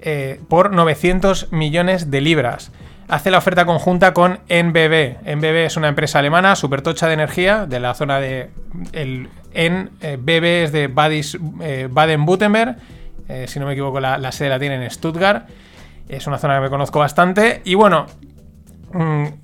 eh, 0.00 0.40
por 0.48 0.72
900 0.72 1.52
millones 1.52 2.10
de 2.10 2.20
libras. 2.20 2.72
Hace 3.06 3.30
la 3.30 3.38
oferta 3.38 3.64
conjunta 3.66 4.12
con 4.14 4.40
NBB. 4.48 5.18
NBB 5.36 5.66
es 5.66 5.76
una 5.76 5.88
empresa 5.88 6.18
alemana 6.18 6.56
supertocha 6.56 7.06
de 7.06 7.14
energía 7.14 7.66
de 7.66 7.78
la 7.78 7.94
zona 7.94 8.18
de 8.18 8.50
el, 8.92 9.28
en 9.52 9.90
eh, 10.00 10.18
es 10.64 10.72
de 10.72 10.88
Baden-Württemberg, 10.88 12.76
si 13.46 13.60
no 13.60 13.66
me 13.66 13.72
equivoco 13.72 14.00
la, 14.00 14.32
sede 14.32 14.48
la 14.48 14.58
tiene 14.58 14.82
en 14.82 14.90
Stuttgart, 14.90 15.48
es 16.08 16.26
una 16.26 16.38
zona 16.38 16.56
que 16.56 16.62
me 16.62 16.70
conozco 16.70 16.98
bastante, 16.98 17.60
y 17.64 17.74
bueno, 17.74 18.06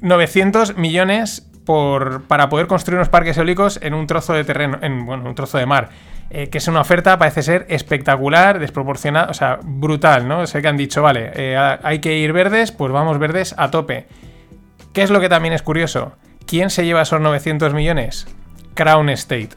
900 0.01 0.77
mm, 0.77 0.81
millones 0.81 1.51
por, 1.65 2.23
para 2.23 2.49
poder 2.49 2.67
construir 2.67 2.97
unos 2.97 3.09
parques 3.09 3.37
eólicos 3.37 3.79
en 3.83 3.95
un 3.95 4.07
trozo 4.07 4.33
de 4.33 4.45
terreno, 4.45 4.79
en 4.83 5.05
bueno, 5.05 5.29
un 5.29 5.35
trozo 5.35 5.59
de 5.59 5.67
mar. 5.67 5.91
que 6.31 6.59
es 6.59 6.69
una 6.69 6.81
oferta, 6.81 7.19
parece 7.19 7.43
ser 7.43 7.67
espectacular, 7.69 8.59
desproporcionada, 8.59 9.31
o 9.31 9.35
sea, 9.35 9.59
brutal, 9.63 10.29
¿no? 10.29 10.47
Sé 10.47 10.63
que 10.63 10.69
han 10.69 10.77
dicho, 10.77 11.03
vale, 11.03 11.57
hay 11.57 11.99
que 11.99 12.19
ir 12.19 12.33
verdes, 12.33 12.71
pues 12.73 12.93
vamos 12.93 13.19
verdes 13.19 13.55
a 13.59 13.71
tope. 13.71 14.07
¿Qué 14.93 15.03
es 15.03 15.11
lo 15.11 15.21
que 15.21 15.29
también 15.29 15.55
es 15.55 15.63
curioso? 15.63 16.17
¿Quién 16.47 16.71
se 16.71 16.85
lleva 16.85 17.03
esos 17.03 17.21
900 17.21 17.75
millones? 17.75 18.27
Crown 18.75 19.09
State. 19.11 19.51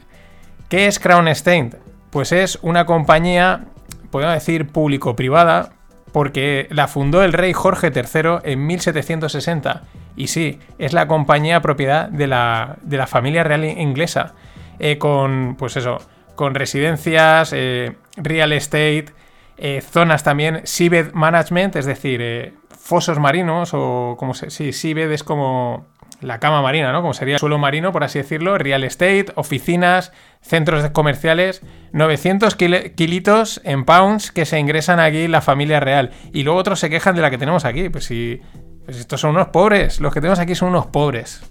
¿Qué 0.69 0.87
es 0.87 0.99
Crown 0.99 1.27
Estate? 1.27 1.71
Pues 2.09 2.31
es 2.31 2.59
una 2.61 2.85
compañía, 2.85 3.65
podemos 4.11 4.35
decir, 4.35 4.67
público-privada, 4.67 5.73
porque 6.13 6.67
la 6.69 6.87
fundó 6.87 7.23
el 7.23 7.33
rey 7.33 7.51
Jorge 7.51 7.91
III 7.93 8.39
en 8.43 8.65
1760. 8.65 9.81
Y 10.15 10.27
sí, 10.27 10.59
es 10.77 10.93
la 10.93 11.07
compañía 11.07 11.61
propiedad 11.61 12.07
de 12.07 12.27
la, 12.27 12.77
familia 13.07 13.43
real 13.43 13.65
inglesa. 13.65 14.35
Eh, 14.79 14.97
con, 14.97 15.55
pues 15.57 15.75
eso, 15.75 15.97
con 16.35 16.55
residencias, 16.55 17.51
eh, 17.53 17.95
real 18.15 18.53
estate. 18.53 19.07
Eh, 19.57 19.81
zonas 19.81 20.23
también, 20.23 20.61
seabed 20.63 21.13
management, 21.13 21.75
es 21.75 21.85
decir, 21.85 22.21
eh, 22.21 22.53
fosos 22.77 23.19
marinos 23.19 23.71
o 23.73 24.15
como 24.17 24.33
se... 24.33 24.49
Sí, 24.49 24.73
seabed 24.73 25.11
es 25.11 25.23
como 25.23 25.85
la 26.23 26.39
cama 26.39 26.61
marina, 26.61 26.91
¿no? 26.91 27.01
Como 27.01 27.13
sería 27.13 27.35
el 27.35 27.39
suelo 27.39 27.57
marino, 27.57 27.91
por 27.91 28.03
así 28.03 28.19
decirlo, 28.19 28.57
real 28.57 28.83
estate, 28.83 29.27
oficinas, 29.35 30.11
centros 30.41 30.89
comerciales, 30.91 31.61
900 31.91 32.55
kilitos 32.55 33.61
en 33.63 33.85
pounds 33.85 34.31
que 34.31 34.45
se 34.45 34.59
ingresan 34.59 34.99
aquí 34.99 35.27
la 35.27 35.41
familia 35.41 35.79
real. 35.79 36.11
Y 36.31 36.43
luego 36.43 36.59
otros 36.59 36.79
se 36.79 36.89
quejan 36.89 37.15
de 37.15 37.21
la 37.21 37.29
que 37.29 37.37
tenemos 37.37 37.65
aquí. 37.65 37.89
Pues 37.89 38.05
si, 38.05 38.41
pues 38.85 38.97
estos 38.97 39.21
son 39.21 39.31
unos 39.31 39.49
pobres, 39.49 39.99
los 39.99 40.13
que 40.13 40.21
tenemos 40.21 40.39
aquí 40.39 40.55
son 40.55 40.69
unos 40.69 40.87
pobres. 40.87 41.43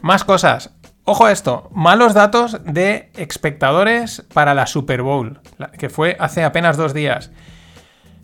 Más 0.00 0.24
cosas. 0.24 0.74
Ojo 1.06 1.26
a 1.26 1.32
esto, 1.32 1.68
malos 1.74 2.14
datos 2.14 2.58
de 2.64 3.10
espectadores 3.16 4.24
para 4.32 4.54
la 4.54 4.66
Super 4.66 5.02
Bowl, 5.02 5.38
que 5.78 5.90
fue 5.90 6.16
hace 6.18 6.44
apenas 6.44 6.78
dos 6.78 6.94
días. 6.94 7.30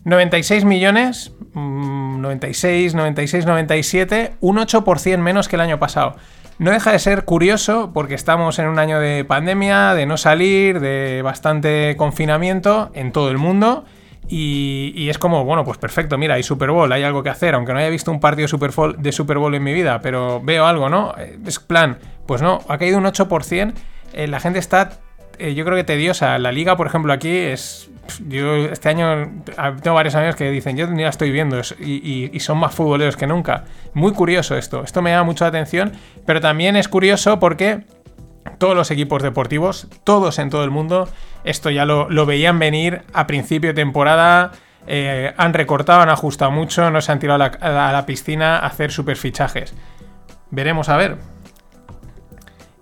96 0.04 0.64
millones, 0.64 1.32
96, 1.52 2.94
96, 2.94 3.44
97, 3.44 4.37
un 4.40 4.56
8% 4.56 5.18
menos 5.18 5.46
que 5.46 5.56
el 5.56 5.60
año 5.60 5.78
pasado. 5.78 6.16
No 6.58 6.70
deja 6.70 6.92
de 6.92 6.99
ser 6.99 7.26
curioso 7.26 7.90
porque 7.92 8.14
estamos 8.14 8.58
en 8.58 8.68
un 8.68 8.78
año 8.78 8.99
de 8.99 9.26
pandemia, 9.26 9.92
de 9.92 10.06
no 10.06 10.16
salir, 10.16 10.80
de 10.80 11.20
bastante 11.22 11.96
confinamiento 11.99 12.90
en 12.94 13.12
todo 13.12 13.30
el 13.30 13.37
mundo. 13.37 13.84
Y, 14.29 15.09
es 15.09 15.19
como, 15.19 15.45
bueno, 15.45 15.65
pues 15.65 15.79
perfecto, 15.79 16.17
mira, 16.17 16.35
hay 16.35 16.45
Super 16.45 16.71
Bowl, 16.71 16.93
hay 16.93 17.03
algo 17.03 17.23
que 17.23 17.31
hacer, 17.31 17.55
aunque 17.55 17.73
no 17.73 17.81
haya 17.81 17.89
visto 17.89 18.12
un 18.12 18.21
partido 18.21 18.47
de 18.47 19.12
Super 19.12 19.39
Bowl 19.39 19.55
en 19.55 19.62
mi 19.62 19.73
vida, 19.73 20.00
pero 20.00 20.41
veo 20.41 20.67
algo, 20.67 20.89
¿no? 20.89 21.15
Es 21.45 21.59
plan, 21.59 21.99
pues 22.27 22.41
no, 22.41 22.61
ha 22.69 22.79
caído 22.79 22.99
un 22.99 23.05
8%, 23.05 23.73
eh, 24.12 24.29
la 24.29 24.39
gente 24.39 24.61
está, 24.61 25.00
eh, 25.39 25.55
yo 25.55 25.65
creo 25.65 25.77
que 25.77 25.85
tediosa. 25.85 26.39
La 26.39 26.53
liga, 26.53 26.77
por 26.77 26.87
ejemplo, 26.87 27.12
aquí 27.12 27.31
es 27.31 27.91
yo 28.27 28.57
este 28.57 28.89
año 28.89 29.43
tengo 29.83 29.95
varios 29.95 30.15
amigos 30.15 30.37
que 30.37 30.50
dicen, 30.50 30.77
yo 30.77 30.93
ya 30.97 31.09
estoy 31.09 31.31
viendo 31.31 31.61
y, 31.79 32.39
son 32.41 32.59
más 32.59 32.75
futboleros 32.75 33.17
que 33.17 33.27
nunca. 33.27 33.65
Muy 33.95 34.12
curioso 34.12 34.57
esto, 34.57 34.83
esto 34.83 35.03
me 35.03 35.11
llama 35.11 35.25
mucho 35.25 35.45
la 35.45 35.49
atención, 35.49 35.93
pero 36.27 36.41
también 36.41 36.77
es 36.77 36.89
curioso 36.89 37.39
porque 37.39 37.85
todos 38.59 38.75
los 38.75 38.90
equipos 38.90 39.23
deportivos, 39.23 39.88
todos 40.04 40.38
en 40.38 40.50
todo 40.50 40.64
el 40.64 40.71
mundo, 40.71 41.09
esto 41.45 41.71
ya 41.71 41.85
lo, 41.85 42.26
veían 42.26 42.59
venir 42.59 43.02
a 43.12 43.26
principio 43.26 43.71
de 43.71 43.75
temporada. 43.75 44.52
Eh, 44.87 45.33
han 45.37 45.52
recortado, 45.54 46.00
han 46.00 46.09
ajustado 46.09 46.50
mucho, 46.50 46.90
no 46.90 47.00
se 47.00 47.12
han 47.12 47.19
tirado 47.19 47.42
a 47.45 47.92
la, 47.92 48.07
piscina 48.07 48.59
a 48.59 48.66
hacer 48.66 48.92
super 48.92 49.16
fichajes. 49.16 49.75
Veremos 50.50 50.88
a 50.88 50.97
ver. 50.97 51.16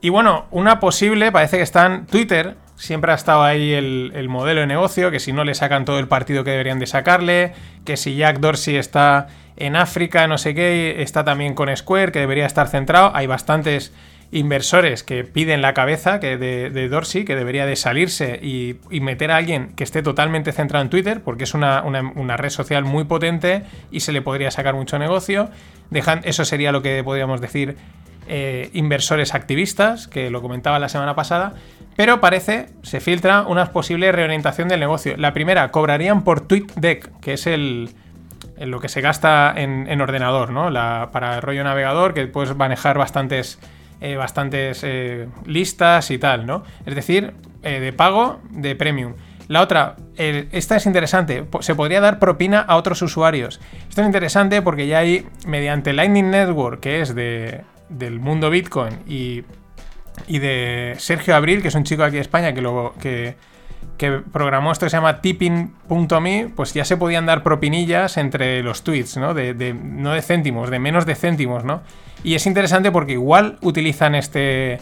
Y 0.00 0.10
bueno, 0.10 0.46
una 0.50 0.78
posible, 0.80 1.32
parece 1.32 1.56
que 1.56 1.62
está 1.64 1.86
en 1.86 2.06
Twitter, 2.06 2.56
siempre 2.76 3.10
ha 3.10 3.16
estado 3.16 3.42
ahí 3.42 3.72
el, 3.72 4.28
modelo 4.28 4.60
de 4.60 4.66
negocio, 4.66 5.10
que 5.10 5.18
si 5.18 5.32
no 5.32 5.42
le 5.44 5.54
sacan 5.54 5.84
todo 5.84 5.98
el 5.98 6.06
partido 6.06 6.44
que 6.44 6.52
deberían 6.52 6.78
de 6.78 6.86
sacarle, 6.86 7.52
que 7.84 7.96
si 7.96 8.16
Jack 8.16 8.38
Dorsey 8.38 8.76
está 8.76 9.26
en 9.56 9.74
África, 9.74 10.28
no 10.28 10.38
sé 10.38 10.54
qué, 10.54 11.02
está 11.02 11.24
también 11.24 11.54
con 11.54 11.74
Square, 11.76 12.12
que 12.12 12.20
debería 12.20 12.46
estar 12.46 12.68
centrado. 12.68 13.10
Hay 13.14 13.26
bastantes 13.26 13.92
inversores 14.30 15.02
que 15.02 15.24
piden 15.24 15.62
la 15.62 15.74
cabeza 15.74 16.20
que 16.20 16.36
de, 16.36 16.88
Dorsey, 16.88 17.24
que 17.24 17.34
debería 17.34 17.66
de 17.66 17.76
salirse 17.76 18.38
y, 18.42 18.76
meter 19.00 19.30
a 19.30 19.36
alguien 19.36 19.72
que 19.74 19.84
esté 19.84 20.02
totalmente 20.02 20.52
centrado 20.52 20.82
en 20.82 20.90
Twitter, 20.90 21.22
porque 21.22 21.44
es 21.44 21.54
una, 21.54 21.82
red 22.36 22.50
social 22.50 22.84
muy 22.84 23.04
potente 23.04 23.62
y 23.90 24.00
se 24.00 24.12
le 24.12 24.22
podría 24.22 24.50
sacar 24.50 24.74
mucho 24.74 24.98
negocio. 24.98 25.48
Dejan, 25.90 26.20
eso 26.24 26.44
sería 26.44 26.72
lo 26.72 26.82
que 26.82 27.02
podríamos 27.02 27.40
decir 27.40 27.76
eh, 28.28 28.68
inversores 28.74 29.34
activistas, 29.34 30.06
que 30.06 30.28
lo 30.30 30.42
comentaba 30.42 30.78
la 30.78 30.90
semana 30.90 31.14
pasada, 31.14 31.54
pero 31.96 32.20
parece, 32.20 32.66
se 32.82 33.00
filtra 33.00 33.42
una 33.42 33.72
posible 33.72 34.12
reorientación 34.12 34.68
del 34.68 34.80
negocio. 34.80 35.16
La 35.16 35.32
primera, 35.32 35.70
cobrarían 35.70 36.22
por 36.22 36.46
TweetDeck, 36.46 37.20
que 37.20 37.32
es 37.32 37.46
el, 37.46 37.90
lo 38.60 38.80
que 38.80 38.88
se 38.88 39.00
gasta 39.00 39.52
en, 39.56 40.00
ordenador, 40.00 40.50
¿no? 40.50 40.70
para 41.10 41.36
el 41.36 41.42
rollo 41.42 41.64
navegador, 41.64 42.14
que 42.14 42.26
puedes 42.26 42.54
manejar 42.56 42.98
bastantes, 42.98 43.58
eh, 44.00 44.16
bastantes 44.16 44.80
eh, 44.82 45.28
listas 45.46 46.10
y 46.10 46.18
tal, 46.18 46.46
¿no? 46.46 46.64
Es 46.86 46.94
decir, 46.94 47.34
de 47.62 47.92
pago 47.92 48.40
de 48.50 48.76
premium. 48.76 49.14
La 49.48 49.62
otra, 49.62 49.96
esta 50.16 50.76
es 50.76 50.86
interesante, 50.86 51.44
se 51.60 51.74
podría 51.74 52.00
dar 52.00 52.18
propina 52.18 52.60
a 52.60 52.76
otros 52.76 53.02
usuarios. 53.02 53.60
Esto 53.88 54.02
es 54.02 54.06
interesante 54.06 54.62
porque 54.62 54.86
ya 54.86 54.98
hay, 54.98 55.26
mediante 55.46 55.92
Lightning 55.92 56.30
Network, 56.30 56.80
que 56.80 57.00
es 57.00 57.14
de, 57.14 57.62
del 57.88 58.20
mundo 58.20 58.50
Bitcoin 58.50 59.00
y, 59.06 59.44
y, 60.26 60.38
de 60.38 60.94
Sergio 60.98 61.34
Abril, 61.34 61.62
que 61.62 61.68
es 61.68 61.74
un 61.74 61.84
chico 61.84 62.04
aquí 62.04 62.16
de 62.16 62.22
España 62.22 62.52
que, 62.52 62.60
luego 62.60 62.94
que, 63.00 63.36
que 63.96 64.22
programó 64.32 64.72
esto 64.72 64.86
que 64.86 64.90
se 64.90 64.96
llama 64.96 65.20
tipping.me, 65.20 66.52
pues 66.54 66.74
ya 66.74 66.84
se 66.84 66.96
podían 66.96 67.26
dar 67.26 67.42
propinillas 67.42 68.16
entre 68.16 68.62
los 68.62 68.82
tweets, 68.82 69.16
¿no? 69.16 69.34
De, 69.34 69.74
no 69.74 70.12
de 70.12 70.22
céntimos, 70.22 70.70
de 70.70 70.78
menos 70.78 71.06
de 71.06 71.14
céntimos, 71.14 71.64
¿no? 71.64 71.82
Y 72.22 72.34
es 72.34 72.46
interesante 72.46 72.90
porque 72.90 73.12
igual 73.12 73.58
utilizan 73.60 74.14
este... 74.14 74.78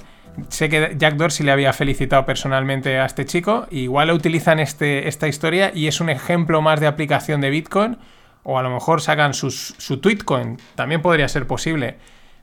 Sé 0.49 0.69
que 0.69 0.97
Jack 0.99 1.15
Dorsey 1.15 1.47
le 1.47 1.53
había 1.53 1.73
felicitado 1.73 2.27
personalmente 2.27 2.99
a 2.99 3.07
este 3.07 3.25
chico, 3.25 3.67
igual 3.71 4.11
utilizan 4.11 4.59
este, 4.59 5.09
esta 5.09 5.29
historia 5.29 5.73
y 5.75 5.87
es 5.87 6.03
un 6.03 6.11
ejemplo 6.11 6.61
más 6.61 6.79
de 6.79 6.87
aplicación 6.87 7.41
de 7.41 7.49
Bitcoin, 7.49 7.97
o 8.43 8.59
a 8.59 8.63
lo 8.63 8.69
mejor 8.69 9.01
sacan 9.01 9.33
su 9.33 9.99
Tweetcoin, 9.99 10.59
también 10.75 11.01
podría 11.01 11.27
ser 11.29 11.47
posible. 11.47 11.97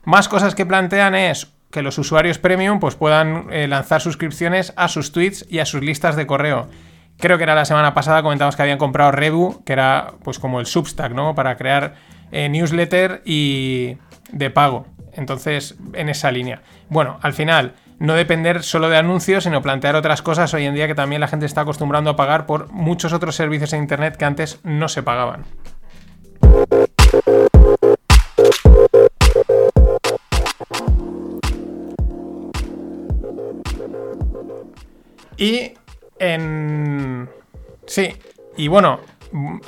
Más 0.04 0.28
cosas 0.28 0.56
que 0.56 0.66
plantean 0.66 1.14
es 1.14 1.53
que 1.74 1.82
los 1.82 1.98
usuarios 1.98 2.38
premium 2.38 2.78
pues, 2.78 2.94
puedan 2.94 3.48
eh, 3.50 3.66
lanzar 3.66 4.00
suscripciones 4.00 4.72
a 4.76 4.86
sus 4.86 5.10
tweets 5.10 5.44
y 5.50 5.58
a 5.58 5.66
sus 5.66 5.82
listas 5.82 6.14
de 6.14 6.24
correo. 6.24 6.68
Creo 7.18 7.36
que 7.36 7.42
era 7.42 7.56
la 7.56 7.64
semana 7.64 7.94
pasada, 7.94 8.22
comentamos 8.22 8.54
que 8.54 8.62
habían 8.62 8.78
comprado 8.78 9.10
Rebu, 9.10 9.64
que 9.64 9.72
era 9.72 10.12
pues 10.22 10.38
como 10.38 10.60
el 10.60 10.66
Substack, 10.66 11.10
¿no? 11.10 11.34
Para 11.34 11.56
crear 11.56 11.96
eh, 12.30 12.48
newsletter 12.48 13.22
y 13.24 13.96
de 14.30 14.50
pago. 14.50 14.86
Entonces, 15.14 15.74
en 15.94 16.08
esa 16.08 16.30
línea. 16.30 16.62
Bueno, 16.90 17.18
al 17.22 17.32
final, 17.32 17.74
no 17.98 18.14
depender 18.14 18.62
solo 18.62 18.88
de 18.88 18.96
anuncios, 18.96 19.42
sino 19.42 19.60
plantear 19.60 19.96
otras 19.96 20.22
cosas 20.22 20.54
hoy 20.54 20.66
en 20.66 20.76
día 20.76 20.86
que 20.86 20.94
también 20.94 21.20
la 21.20 21.26
gente 21.26 21.46
está 21.46 21.62
acostumbrando 21.62 22.10
a 22.10 22.16
pagar 22.16 22.46
por 22.46 22.70
muchos 22.70 23.12
otros 23.12 23.34
servicios 23.34 23.72
en 23.72 23.80
Internet 23.80 24.16
que 24.16 24.26
antes 24.26 24.60
no 24.62 24.88
se 24.88 25.02
pagaban. 25.02 25.44
Y 35.36 35.72
en... 36.18 37.28
Sí, 37.86 38.14
y 38.56 38.68
bueno, 38.68 39.00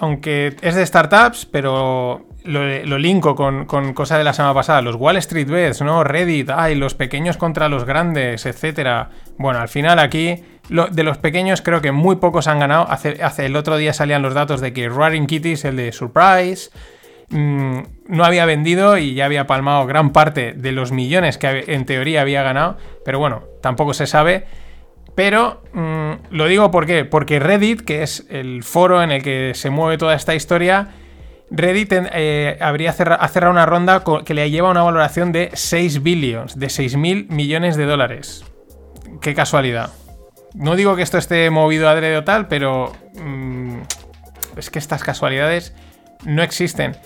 aunque 0.01 0.57
es 0.61 0.75
de 0.75 0.87
startups, 0.87 1.47
pero 1.47 2.27
lo, 2.45 2.99
linko 2.99 3.35
con, 3.35 3.67
cosa 3.67 4.19
de 4.19 4.25
la 4.25 4.33
semana 4.33 4.55
pasada, 4.55 4.81
los 4.81 4.97
Wall 4.97 5.17
Street 5.17 5.49
Bets, 5.49 5.83
¿no? 5.83 6.05
Reddit, 6.05 6.51
ay, 6.51 6.75
los 6.75 6.95
pequeños 6.95 7.37
contra 7.37 7.69
los 7.69 7.85
grandes, 7.85 8.47
etcétera. 8.47 9.11
Bueno, 9.39 9.61
al 9.61 9.69
final 9.69 9.99
aquí, 9.99 10.43
de 10.69 11.03
los 11.03 11.19
pequeños 11.19 11.63
creo 11.63 11.81
que 11.81 11.93
muy 11.93 12.17
pocos 12.17 12.47
han 12.47 12.61
ganado. 12.61 12.89
Hace, 12.89 13.23
hace 13.23 13.47
el 13.47 13.57
otro 13.57 13.77
día 13.77 13.93
salían 13.93 14.23
los 14.23 14.35
datos 14.35 14.61
de 14.61 14.73
que 14.73 14.89
Roaring 14.89 15.27
Kitties, 15.27 15.65
el 15.65 15.77
de 15.77 15.93
Surprise, 15.93 16.71
mm, 17.31 17.79
no 18.09 18.25
había 18.25 18.47
vendido 18.47 18.99
y 18.99 19.15
ya 19.15 19.25
había 19.25 19.47
palmado 19.47 19.87
gran 19.87 20.13
parte 20.13 20.53
de 20.53 20.73
los 20.73 20.93
millones 20.93 21.39
que 21.39 21.65
en 21.67 21.85
teoría 21.85 22.21
había 22.21 22.43
ganado, 22.43 22.77
pero 23.05 23.19
bueno, 23.19 23.43
tampoco 23.61 23.95
se 23.95 24.07
sabe. 24.07 24.47
Pero 25.17 25.63
mm, 25.73 26.13
lo 26.31 26.47
digo 26.47 26.71
¿por 26.71 26.87
qué? 26.87 27.05
porque 27.05 27.41
Reddit, 27.41 27.81
que 27.81 28.05
es 28.05 28.25
el 28.29 28.63
foro 28.63 29.03
en 29.03 29.11
el 29.11 29.23
que 29.23 29.53
se 29.55 29.71
mueve 29.71 29.99
toda 29.99 30.15
esta 30.15 30.35
historia, 30.35 30.91
Reddit 31.51 31.93
eh, 31.93 32.59
habría 32.61 32.93
cerrado, 32.93 33.51
una 33.51 33.67
ronda 33.67 34.05
que 34.25 34.35
le 34.35 34.51
lleva 34.51 34.71
una 34.71 34.83
valoración 34.83 35.33
de 35.33 35.51
6 35.55 36.03
billions, 36.03 36.59
de 36.59 36.69
6 36.69 36.97
mil 36.97 37.27
millones 37.31 37.77
de 37.77 37.87
dólares. 37.87 38.45
Qué 39.21 39.35
casualidad. 39.35 39.91
No 40.55 40.77
digo 40.77 40.97
que 40.97 41.03
esto 41.03 41.19
esté 41.19 41.49
movido 41.51 41.89
adrede 41.89 42.19
o 42.19 42.25
tal, 42.25 42.47
pero 42.47 42.93
mm, 43.15 43.79
es 44.57 44.71
que 44.71 44.79
estas 44.79 45.03
casualidades 45.03 45.75
no 46.25 46.43
existen. 46.43 46.97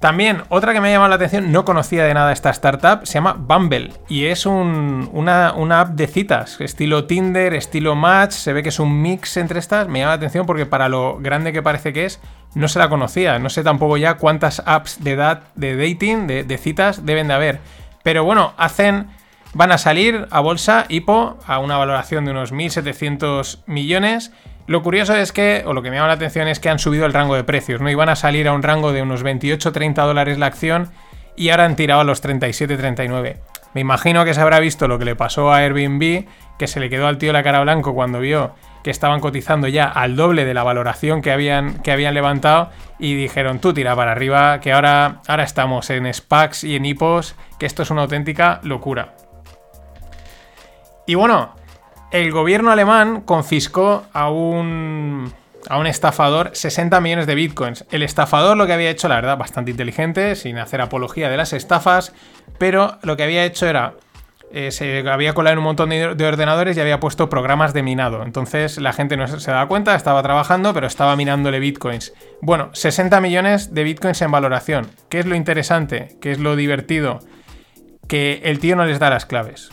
También, 0.00 0.44
otra 0.48 0.72
que 0.72 0.80
me 0.80 0.88
ha 0.88 0.92
llamado 0.92 1.10
la 1.10 1.16
atención, 1.16 1.52
no 1.52 1.66
conocía 1.66 2.04
de 2.04 2.14
nada 2.14 2.32
esta 2.32 2.48
startup, 2.48 3.04
se 3.04 3.14
llama 3.14 3.34
Bumble 3.34 3.92
y 4.08 4.24
es 4.24 4.46
una, 4.46 5.48
app 5.50 5.90
de 5.90 6.06
citas, 6.06 6.58
estilo 6.58 7.04
Tinder, 7.04 7.52
estilo 7.52 7.94
Match, 7.94 8.32
se 8.32 8.54
ve 8.54 8.62
que 8.62 8.70
es 8.70 8.80
un 8.80 9.02
mix 9.02 9.36
entre 9.36 9.58
estas, 9.58 9.88
me 9.88 9.98
llama 9.98 10.12
la 10.12 10.16
atención 10.16 10.46
porque 10.46 10.64
para 10.64 10.88
lo 10.88 11.18
grande 11.18 11.52
que 11.52 11.62
parece 11.62 11.92
que 11.92 12.06
es, 12.06 12.18
no 12.54 12.66
se 12.68 12.78
la 12.78 12.88
conocía, 12.88 13.38
no 13.38 13.50
sé 13.50 13.62
tampoco 13.62 13.98
ya 13.98 14.14
cuántas 14.14 14.62
apps 14.64 15.04
de, 15.04 15.16
de 15.56 15.76
dating, 15.76 16.26
de, 16.26 16.44
de 16.44 16.56
citas 16.56 17.04
deben 17.04 17.28
de 17.28 17.34
haber. 17.34 17.60
Pero 18.02 18.24
bueno, 18.24 18.54
hacen, 18.56 19.08
van 19.52 19.70
a 19.70 19.76
salir 19.76 20.26
a 20.30 20.40
bolsa, 20.40 20.86
IPO, 20.88 21.36
a 21.46 21.58
una 21.58 21.76
valoración 21.76 22.24
de 22.24 22.30
unos 22.30 22.54
1.700 22.54 23.64
millones 23.66 24.32
lo 24.70 24.84
curioso 24.84 25.16
es 25.16 25.32
que, 25.32 25.64
o 25.66 25.72
lo 25.72 25.82
que 25.82 25.90
me 25.90 25.96
llama 25.96 26.06
la 26.06 26.14
atención 26.14 26.46
es 26.46 26.60
que 26.60 26.68
han 26.68 26.78
subido 26.78 27.04
el 27.04 27.12
rango 27.12 27.34
de 27.34 27.42
precios, 27.42 27.80
¿no? 27.80 27.90
Iban 27.90 28.08
a 28.08 28.14
salir 28.14 28.46
a 28.46 28.52
un 28.52 28.62
rango 28.62 28.92
de 28.92 29.02
unos 29.02 29.24
28-30 29.24 30.06
dólares 30.06 30.38
la 30.38 30.46
acción 30.46 30.92
y 31.34 31.48
ahora 31.48 31.64
han 31.64 31.74
tirado 31.74 32.02
a 32.02 32.04
los 32.04 32.22
37-39. 32.22 33.38
Me 33.74 33.80
imagino 33.80 34.24
que 34.24 34.32
se 34.32 34.40
habrá 34.40 34.60
visto 34.60 34.86
lo 34.86 34.96
que 35.00 35.04
le 35.04 35.16
pasó 35.16 35.52
a 35.52 35.56
Airbnb, 35.56 36.24
que 36.56 36.68
se 36.68 36.78
le 36.78 36.88
quedó 36.88 37.08
al 37.08 37.18
tío 37.18 37.32
la 37.32 37.42
cara 37.42 37.60
blanco 37.62 37.94
cuando 37.94 38.20
vio 38.20 38.54
que 38.84 38.92
estaban 38.92 39.18
cotizando 39.18 39.66
ya 39.66 39.86
al 39.86 40.14
doble 40.14 40.44
de 40.44 40.54
la 40.54 40.62
valoración 40.62 41.20
que 41.20 41.32
habían, 41.32 41.82
que 41.82 41.90
habían 41.90 42.14
levantado 42.14 42.70
y 43.00 43.16
dijeron 43.16 43.58
tú 43.58 43.74
tira 43.74 43.96
para 43.96 44.12
arriba, 44.12 44.60
que 44.60 44.72
ahora, 44.72 45.20
ahora 45.26 45.42
estamos 45.42 45.90
en 45.90 46.14
SPACs 46.14 46.62
y 46.62 46.76
en 46.76 46.84
HIPOS, 46.84 47.34
que 47.58 47.66
esto 47.66 47.82
es 47.82 47.90
una 47.90 48.02
auténtica 48.02 48.60
locura. 48.62 49.16
Y 51.06 51.16
bueno, 51.16 51.56
el 52.12 52.32
gobierno 52.32 52.70
alemán 52.70 53.22
confiscó 53.22 54.04
a 54.12 54.30
un, 54.30 55.32
a 55.68 55.78
un 55.78 55.86
estafador 55.86 56.50
60 56.52 57.00
millones 57.00 57.26
de 57.26 57.34
bitcoins. 57.34 57.84
El 57.90 58.02
estafador 58.02 58.56
lo 58.56 58.66
que 58.66 58.72
había 58.72 58.90
hecho, 58.90 59.08
la 59.08 59.16
verdad, 59.16 59.38
bastante 59.38 59.70
inteligente, 59.70 60.34
sin 60.36 60.58
hacer 60.58 60.80
apología 60.80 61.28
de 61.28 61.36
las 61.36 61.52
estafas, 61.52 62.12
pero 62.58 62.98
lo 63.02 63.16
que 63.16 63.22
había 63.22 63.44
hecho 63.44 63.66
era 63.66 63.94
eh, 64.52 64.72
se 64.72 65.08
había 65.08 65.32
colado 65.32 65.52
en 65.52 65.58
un 65.58 65.64
montón 65.64 65.90
de, 65.90 66.26
ordenadores 66.26 66.76
y 66.76 66.80
había 66.80 66.98
puesto 66.98 67.28
programas 67.28 67.72
de 67.72 67.84
minado. 67.84 68.24
Entonces 68.24 68.78
la 68.78 68.92
gente 68.92 69.16
no 69.16 69.28
se 69.28 69.50
daba 69.50 69.68
cuenta, 69.68 69.94
estaba 69.94 70.22
trabajando, 70.22 70.74
pero 70.74 70.88
estaba 70.88 71.14
minándole 71.14 71.60
bitcoins. 71.60 72.12
Bueno, 72.42 72.70
60 72.72 73.20
millones 73.20 73.72
de 73.74 73.84
bitcoins 73.84 74.20
en 74.22 74.32
valoración. 74.32 74.90
¿Qué 75.08 75.20
es 75.20 75.26
lo 75.26 75.36
interesante? 75.36 76.16
¿Qué 76.20 76.32
es 76.32 76.40
lo 76.40 76.56
divertido? 76.56 77.20
Que 78.08 78.40
el 78.44 78.58
tío 78.58 78.74
no 78.74 78.86
les 78.86 78.98
da 78.98 79.08
las 79.08 79.24
claves. 79.24 79.70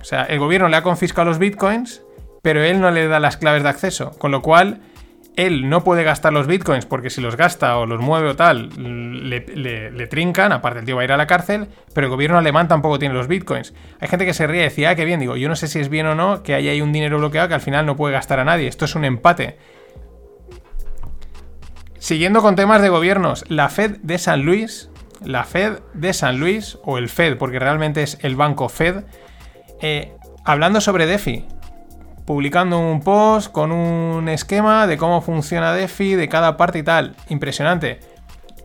O 0.00 0.04
sea, 0.04 0.24
el 0.24 0.38
gobierno 0.38 0.68
le 0.68 0.76
ha 0.76 0.82
confiscado 0.82 1.28
los 1.28 1.38
bitcoins, 1.38 2.02
pero 2.42 2.62
él 2.62 2.80
no 2.80 2.90
le 2.90 3.06
da 3.06 3.20
las 3.20 3.36
claves 3.36 3.62
de 3.62 3.68
acceso. 3.68 4.12
Con 4.18 4.30
lo 4.30 4.42
cual, 4.42 4.80
él 5.36 5.68
no 5.68 5.84
puede 5.84 6.04
gastar 6.04 6.32
los 6.32 6.46
bitcoins 6.46 6.86
porque 6.86 7.10
si 7.10 7.20
los 7.20 7.36
gasta 7.36 7.78
o 7.78 7.86
los 7.86 8.00
mueve 8.00 8.28
o 8.28 8.36
tal, 8.36 8.70
le, 9.28 10.06
trincan, 10.06 10.52
aparte 10.52 10.80
el 10.80 10.84
tío 10.84 10.96
va 10.96 11.02
a 11.02 11.04
ir 11.04 11.12
a 11.12 11.16
la 11.16 11.26
cárcel, 11.26 11.68
pero 11.94 12.06
el 12.06 12.10
gobierno 12.10 12.38
alemán 12.38 12.68
tampoco 12.68 12.98
tiene 12.98 13.14
los 13.14 13.28
bitcoins. 13.28 13.74
Hay 14.00 14.08
gente 14.08 14.26
que 14.26 14.34
se 14.34 14.46
ríe 14.46 14.60
y 14.60 14.64
decía, 14.64 14.90
ah, 14.90 14.94
qué 14.96 15.04
bien, 15.04 15.20
digo, 15.20 15.36
yo 15.36 15.48
no 15.48 15.56
sé 15.56 15.68
si 15.68 15.78
es 15.78 15.88
bien 15.88 16.06
o 16.06 16.14
no 16.14 16.42
que 16.42 16.54
ahí 16.54 16.80
un 16.82 16.92
dinero 16.92 17.18
bloqueado 17.18 17.48
que 17.48 17.54
al 17.54 17.60
final 17.60 17.86
no 17.86 17.96
puede 17.96 18.14
gastar 18.14 18.40
a 18.40 18.44
nadie, 18.44 18.68
esto 18.68 18.84
es 18.84 18.94
un 18.94 19.04
empate. 19.04 19.56
Siguiendo 21.98 22.40
con 22.40 22.56
temas 22.56 22.82
de 22.82 22.88
gobiernos, 22.88 23.44
la 23.48 23.68
Fed 23.68 23.98
de 24.02 24.18
San 24.18 24.42
Luis, 24.42 24.90
la 25.24 25.44
Fed 25.44 25.80
de 25.92 26.12
San 26.14 26.40
Luis, 26.40 26.78
o 26.82 26.98
el 26.98 27.08
Fed, 27.08 27.36
porque 27.36 27.58
realmente 27.58 28.02
es 28.02 28.18
el 28.22 28.36
banco 28.36 28.68
Fed, 28.68 29.04
eh, 29.80 30.12
hablando 30.44 30.80
sobre 30.80 31.06
DeFi, 31.06 31.46
publicando 32.24 32.78
un 32.78 33.00
post 33.00 33.50
con 33.50 33.72
un 33.72 34.28
esquema 34.28 34.86
de 34.86 34.96
cómo 34.96 35.20
funciona 35.20 35.72
DeFi, 35.72 36.14
de 36.14 36.28
cada 36.28 36.56
parte 36.56 36.78
y 36.78 36.82
tal. 36.82 37.16
Impresionante. 37.28 38.00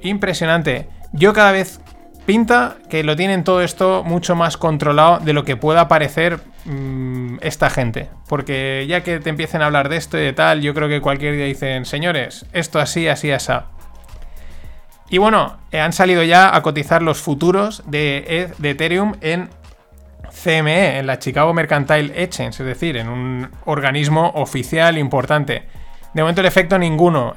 Impresionante. 0.02 0.88
Yo 1.14 1.34
cada 1.34 1.52
vez 1.52 1.80
pinta 2.26 2.78
que 2.90 3.04
lo 3.04 3.16
tienen 3.16 3.44
todo 3.44 3.62
esto 3.62 4.04
mucho 4.04 4.36
más 4.36 4.58
controlado 4.58 5.20
de 5.20 5.34
lo 5.34 5.44
que 5.46 5.56
pueda 5.56 5.88
parecer 5.88 6.40
mm, 6.66 7.38
esta 7.42 7.70
gente. 7.70 8.10
Porque 8.28 8.86
ya 8.88 9.02
que 9.02 9.20
te 9.20 9.30
empiecen 9.30 9.62
a 9.62 9.68
hablar 9.68 9.90
de 9.90 9.98
esto 9.98 10.18
y 10.18 10.22
de 10.22 10.34
tal, 10.34 10.62
yo 10.62 10.74
creo 10.74 10.90
que 10.90 11.02
cualquier 11.02 11.36
día 11.36 11.46
dicen, 11.46 11.86
señores, 11.86 12.46
esto 12.54 12.80
así, 12.80 13.08
así, 13.08 13.32
así. 13.32 13.54
Y 15.10 15.20
bueno, 15.20 15.58
eh, 15.72 15.80
han 15.80 15.94
salido 15.94 16.24
ya 16.24 16.56
a 16.56 16.62
cotizar 16.62 17.04
los 17.04 17.22
futuros 17.22 17.84
de, 17.86 18.52
de 18.58 18.70
Ethereum 18.72 19.14
en 19.22 19.50
CME, 20.44 21.00
en 21.00 21.08
la 21.08 21.20
Chicago 21.20 21.54
Mercantile 21.54 22.12
Exchange, 22.22 22.60
es 22.60 22.66
decir, 22.66 22.98
en 22.98 23.08
un 23.08 23.50
organismo 23.66 24.32
oficial 24.36 24.98
importante. 24.98 25.64
De 26.16 26.22
momento 26.22 26.40
el 26.40 26.48
efecto 26.48 26.80
ninguno. 26.80 27.36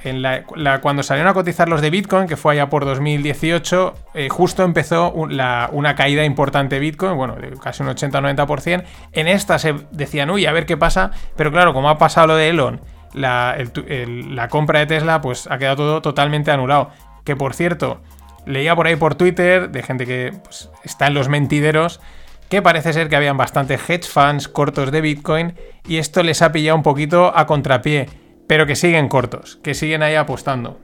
Cuando 0.81 1.03
salieron 1.03 1.29
a 1.29 1.35
cotizar 1.35 1.69
los 1.69 1.81
de 1.81 1.91
Bitcoin, 1.91 2.29
que 2.29 2.37
fue 2.37 2.53
allá 2.53 2.71
por 2.71 2.85
2018, 2.85 3.95
eh, 4.15 4.29
justo 4.29 4.63
empezó 4.63 5.11
una 5.11 5.95
caída 5.97 6.25
importante 6.25 6.77
de 6.77 6.81
Bitcoin, 6.81 7.17
bueno, 7.17 7.35
de 7.35 7.59
casi 7.61 7.83
un 7.83 7.89
80-90%. 7.89 8.85
En 9.11 9.27
esta 9.27 9.59
se 9.59 9.75
decían, 9.91 10.31
uy, 10.31 10.47
a 10.47 10.53
ver 10.53 10.65
qué 10.65 10.77
pasa, 10.77 11.11
pero 11.37 11.51
claro, 11.51 11.75
como 11.75 11.91
ha 11.91 11.99
pasado 11.99 12.29
lo 12.29 12.37
de 12.37 12.51
Elon, 12.51 12.81
la, 13.15 13.57
la 13.85 14.47
compra 14.47 14.79
de 14.79 14.87
Tesla, 14.87 15.21
pues 15.21 15.49
ha 15.51 15.59
quedado 15.59 15.75
todo 15.75 16.03
totalmente 16.03 16.53
anulado. 16.53 16.91
Que 17.25 17.35
por 17.35 17.55
cierto, 17.55 18.01
leía 18.47 18.77
por 18.77 18.87
ahí 18.87 18.95
por 18.95 19.17
Twitter 19.17 19.71
de 19.71 19.83
gente 19.83 20.07
que 20.07 20.33
pues, 20.45 20.71
está 20.85 21.09
en 21.09 21.15
los 21.15 21.29
mentideros 21.29 22.01
que 22.49 22.63
parece 22.63 22.93
ser 22.93 23.09
que 23.09 23.17
habían 23.17 23.37
bastantes 23.37 23.89
hedge 23.89 24.09
funds 24.09 24.49
cortos 24.49 24.91
de 24.91 25.01
Bitcoin 25.01 25.55
y 25.87 25.99
esto 25.99 26.23
les 26.23 26.43
ha 26.43 26.53
pillado 26.53 26.77
un 26.77 26.83
poquito 26.83 27.37
a 27.37 27.47
contrapié, 27.47 28.09
pero 28.47 28.67
que 28.67 28.77
siguen 28.77 29.09
cortos, 29.09 29.59
que 29.63 29.75
siguen 29.75 30.03
ahí 30.03 30.15
apostando. 30.15 30.81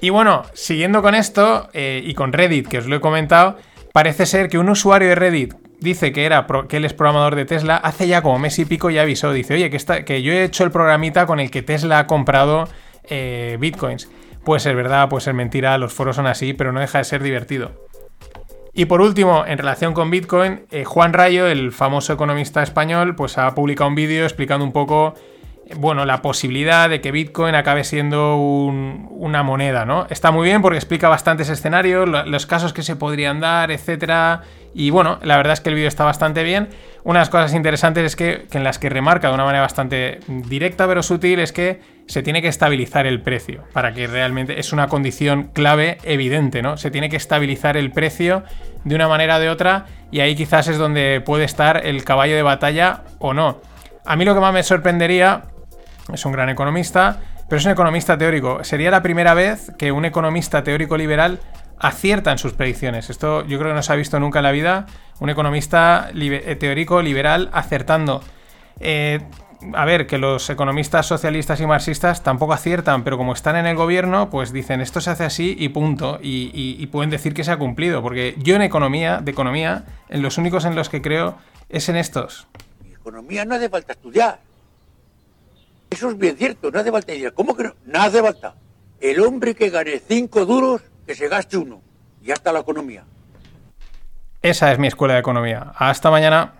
Y 0.00 0.10
bueno, 0.10 0.44
siguiendo 0.54 1.02
con 1.02 1.14
esto 1.14 1.68
eh, 1.74 2.02
y 2.04 2.14
con 2.14 2.32
Reddit, 2.32 2.68
que 2.68 2.78
os 2.78 2.86
lo 2.86 2.96
he 2.96 3.00
comentado, 3.00 3.58
parece 3.92 4.24
ser 4.24 4.48
que 4.48 4.58
un 4.58 4.70
usuario 4.70 5.08
de 5.08 5.14
Reddit 5.14 5.54
dice 5.78 6.12
que, 6.12 6.24
era 6.24 6.46
que 6.68 6.78
él 6.78 6.84
es 6.86 6.94
programador 6.94 7.34
de 7.34 7.44
Tesla, 7.44 7.76
hace 7.76 8.08
ya 8.08 8.22
como 8.22 8.38
mes 8.38 8.58
y 8.58 8.64
pico 8.64 8.88
ya 8.90 9.02
avisó, 9.02 9.32
dice, 9.32 9.54
oye, 9.54 9.70
que, 9.70 10.22
yo 10.22 10.32
he 10.32 10.44
hecho 10.44 10.64
el 10.64 10.70
programita 10.70 11.26
con 11.26 11.40
el 11.40 11.50
que 11.50 11.62
Tesla 11.62 12.00
ha 12.00 12.06
comprado 12.06 12.68
eh, 13.04 13.58
bitcoins. 13.60 14.08
Puede 14.44 14.60
ser 14.60 14.74
verdad, 14.74 15.10
puede 15.10 15.22
ser 15.22 15.34
mentira, 15.34 15.76
los 15.76 15.92
foros 15.92 16.16
son 16.16 16.26
así, 16.26 16.54
pero 16.54 16.72
no 16.72 16.80
deja 16.80 16.98
de 16.98 17.04
ser 17.04 17.22
divertido. 17.22 17.89
Y 18.72 18.84
por 18.84 19.00
último, 19.00 19.44
en 19.46 19.58
relación 19.58 19.94
con 19.94 20.10
Bitcoin, 20.10 20.60
eh, 20.70 20.84
Juan 20.84 21.12
Rayo, 21.12 21.46
el 21.46 21.72
famoso 21.72 22.12
economista 22.12 22.62
español, 22.62 23.16
pues 23.16 23.36
ha 23.36 23.52
publicado 23.54 23.88
un 23.88 23.96
vídeo 23.96 24.24
explicando 24.24 24.64
un 24.64 24.72
poco, 24.72 25.14
bueno, 25.76 26.04
la 26.04 26.22
posibilidad 26.22 26.88
de 26.88 27.00
que 27.00 27.12
Bitcoin 27.12 27.54
acabe 27.54 27.84
siendo 27.84 28.36
una 28.36 29.42
moneda, 29.42 29.84
¿no? 29.84 30.06
Está 30.10 30.30
muy 30.30 30.46
bien 30.48 30.62
porque 30.62 30.78
explica 30.78 31.08
bastantes 31.08 31.48
escenarios, 31.48 32.08
los 32.08 32.46
casos 32.46 32.72
que 32.72 32.82
se 32.82 32.96
podrían 32.96 33.40
dar, 33.40 33.70
etcétera. 33.70 34.42
Y 34.74 34.90
bueno, 34.90 35.18
la 35.22 35.36
verdad 35.36 35.54
es 35.54 35.60
que 35.60 35.68
el 35.70 35.74
vídeo 35.74 35.88
está 35.88 36.04
bastante 36.04 36.44
bien. 36.44 36.68
Unas 37.02 37.28
cosas 37.28 37.54
interesantes 37.54 38.04
es 38.04 38.16
que, 38.16 38.46
que 38.50 38.58
en 38.58 38.64
las 38.64 38.78
que 38.78 38.88
remarca 38.88 39.28
de 39.28 39.34
una 39.34 39.44
manera 39.44 39.62
bastante 39.62 40.20
directa 40.28 40.86
pero 40.86 41.02
sutil 41.02 41.40
es 41.40 41.52
que 41.52 41.80
se 42.06 42.22
tiene 42.22 42.42
que 42.42 42.48
estabilizar 42.48 43.06
el 43.06 43.20
precio 43.20 43.64
para 43.72 43.94
que 43.94 44.06
realmente 44.06 44.58
es 44.58 44.72
una 44.72 44.88
condición 44.88 45.50
clave 45.52 45.98
evidente, 46.02 46.62
¿no? 46.62 46.76
Se 46.76 46.90
tiene 46.90 47.08
que 47.08 47.16
estabilizar 47.16 47.76
el 47.76 47.92
precio 47.92 48.44
de 48.84 48.94
una 48.94 49.08
manera 49.08 49.36
o 49.36 49.40
de 49.40 49.48
otra 49.48 49.86
y 50.10 50.20
ahí 50.20 50.34
quizás 50.34 50.68
es 50.68 50.78
donde 50.78 51.22
puede 51.24 51.44
estar 51.44 51.86
el 51.86 52.04
caballo 52.04 52.34
de 52.34 52.42
batalla 52.42 53.02
o 53.18 53.32
no. 53.32 53.60
A 54.04 54.16
mí 54.16 54.24
lo 54.24 54.34
que 54.34 54.40
más 54.40 54.52
me 54.52 54.62
sorprendería, 54.62 55.44
es 56.14 56.24
un 56.24 56.32
gran 56.32 56.48
economista, 56.48 57.20
pero 57.48 57.58
es 57.58 57.64
un 57.64 57.72
economista 57.72 58.16
teórico. 58.16 58.62
Sería 58.64 58.90
la 58.90 59.02
primera 59.02 59.34
vez 59.34 59.72
que 59.78 59.92
un 59.92 60.04
economista 60.04 60.62
teórico 60.62 60.96
liberal 60.96 61.40
acierta 61.78 62.30
en 62.30 62.38
sus 62.38 62.52
predicciones. 62.52 63.10
Esto 63.10 63.44
yo 63.46 63.58
creo 63.58 63.70
que 63.70 63.74
no 63.74 63.82
se 63.82 63.92
ha 63.92 63.96
visto 63.96 64.20
nunca 64.20 64.38
en 64.38 64.44
la 64.44 64.52
vida. 64.52 64.86
Un 65.18 65.30
economista 65.30 66.10
eh, 66.14 66.56
teórico 66.56 67.02
liberal 67.02 67.50
acertando. 67.52 68.22
Eh, 68.78 69.20
a 69.74 69.84
ver, 69.84 70.06
que 70.06 70.18
los 70.18 70.48
economistas 70.48 71.06
socialistas 71.06 71.60
y 71.60 71.66
marxistas 71.66 72.22
tampoco 72.22 72.52
aciertan, 72.52 73.04
pero 73.04 73.18
como 73.18 73.34
están 73.34 73.56
en 73.56 73.66
el 73.66 73.76
gobierno, 73.76 74.30
pues 74.30 74.52
dicen 74.52 74.80
esto 74.80 75.00
se 75.00 75.10
hace 75.10 75.24
así 75.24 75.54
y 75.58 75.68
punto. 75.68 76.18
Y, 76.22 76.86
pueden 76.86 77.10
decir 77.10 77.34
que 77.34 77.44
se 77.44 77.52
ha 77.52 77.58
cumplido. 77.58 78.02
Porque 78.02 78.34
yo 78.38 78.56
en 78.56 78.62
economía, 78.62 79.18
de 79.18 79.30
economía, 79.30 79.84
en 80.08 80.22
los 80.22 80.38
únicos 80.38 80.64
en 80.64 80.74
los 80.74 80.88
que 80.88 81.02
creo 81.02 81.36
es 81.68 81.88
en 81.88 81.96
estos. 81.96 82.46
economía 82.90 83.44
no 83.44 83.54
hace 83.54 83.68
falta 83.68 83.92
estudiar. 83.92 84.40
Eso 85.90 86.10
es 86.10 86.16
bien 86.16 86.36
cierto, 86.36 86.70
no 86.70 86.78
hace 86.78 86.90
falta. 86.90 87.12
¿Cómo 87.34 87.56
que 87.56 87.64
no? 87.64 87.74
No 87.84 88.00
hace 88.00 88.22
falta. 88.22 88.54
El 89.00 89.20
hombre 89.20 89.54
que 89.54 89.70
gane 89.70 90.00
cinco 90.06 90.46
duros, 90.46 90.82
que 91.06 91.14
se 91.14 91.28
gaste 91.28 91.56
uno. 91.56 91.82
Y 92.22 92.26
ya 92.26 92.34
está 92.34 92.52
la 92.52 92.60
economía. 92.60 93.04
Esa 94.42 94.72
es 94.72 94.78
mi 94.78 94.86
escuela 94.86 95.14
de 95.14 95.20
economía. 95.20 95.72
Hasta 95.76 96.10
mañana. 96.10 96.54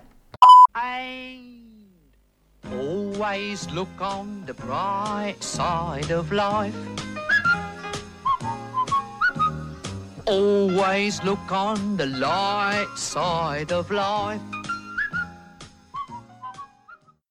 always 3.20 3.70
look 3.72 4.00
on 4.00 4.42
the 4.46 4.54
bright 4.54 5.36
side 5.40 6.10
of 6.10 6.32
life. 6.32 6.74
Always 10.26 11.22
look 11.22 11.52
on 11.52 11.98
the 11.98 12.06
light 12.06 12.88
side 12.96 13.72
of 13.72 13.90
life. 13.90 14.40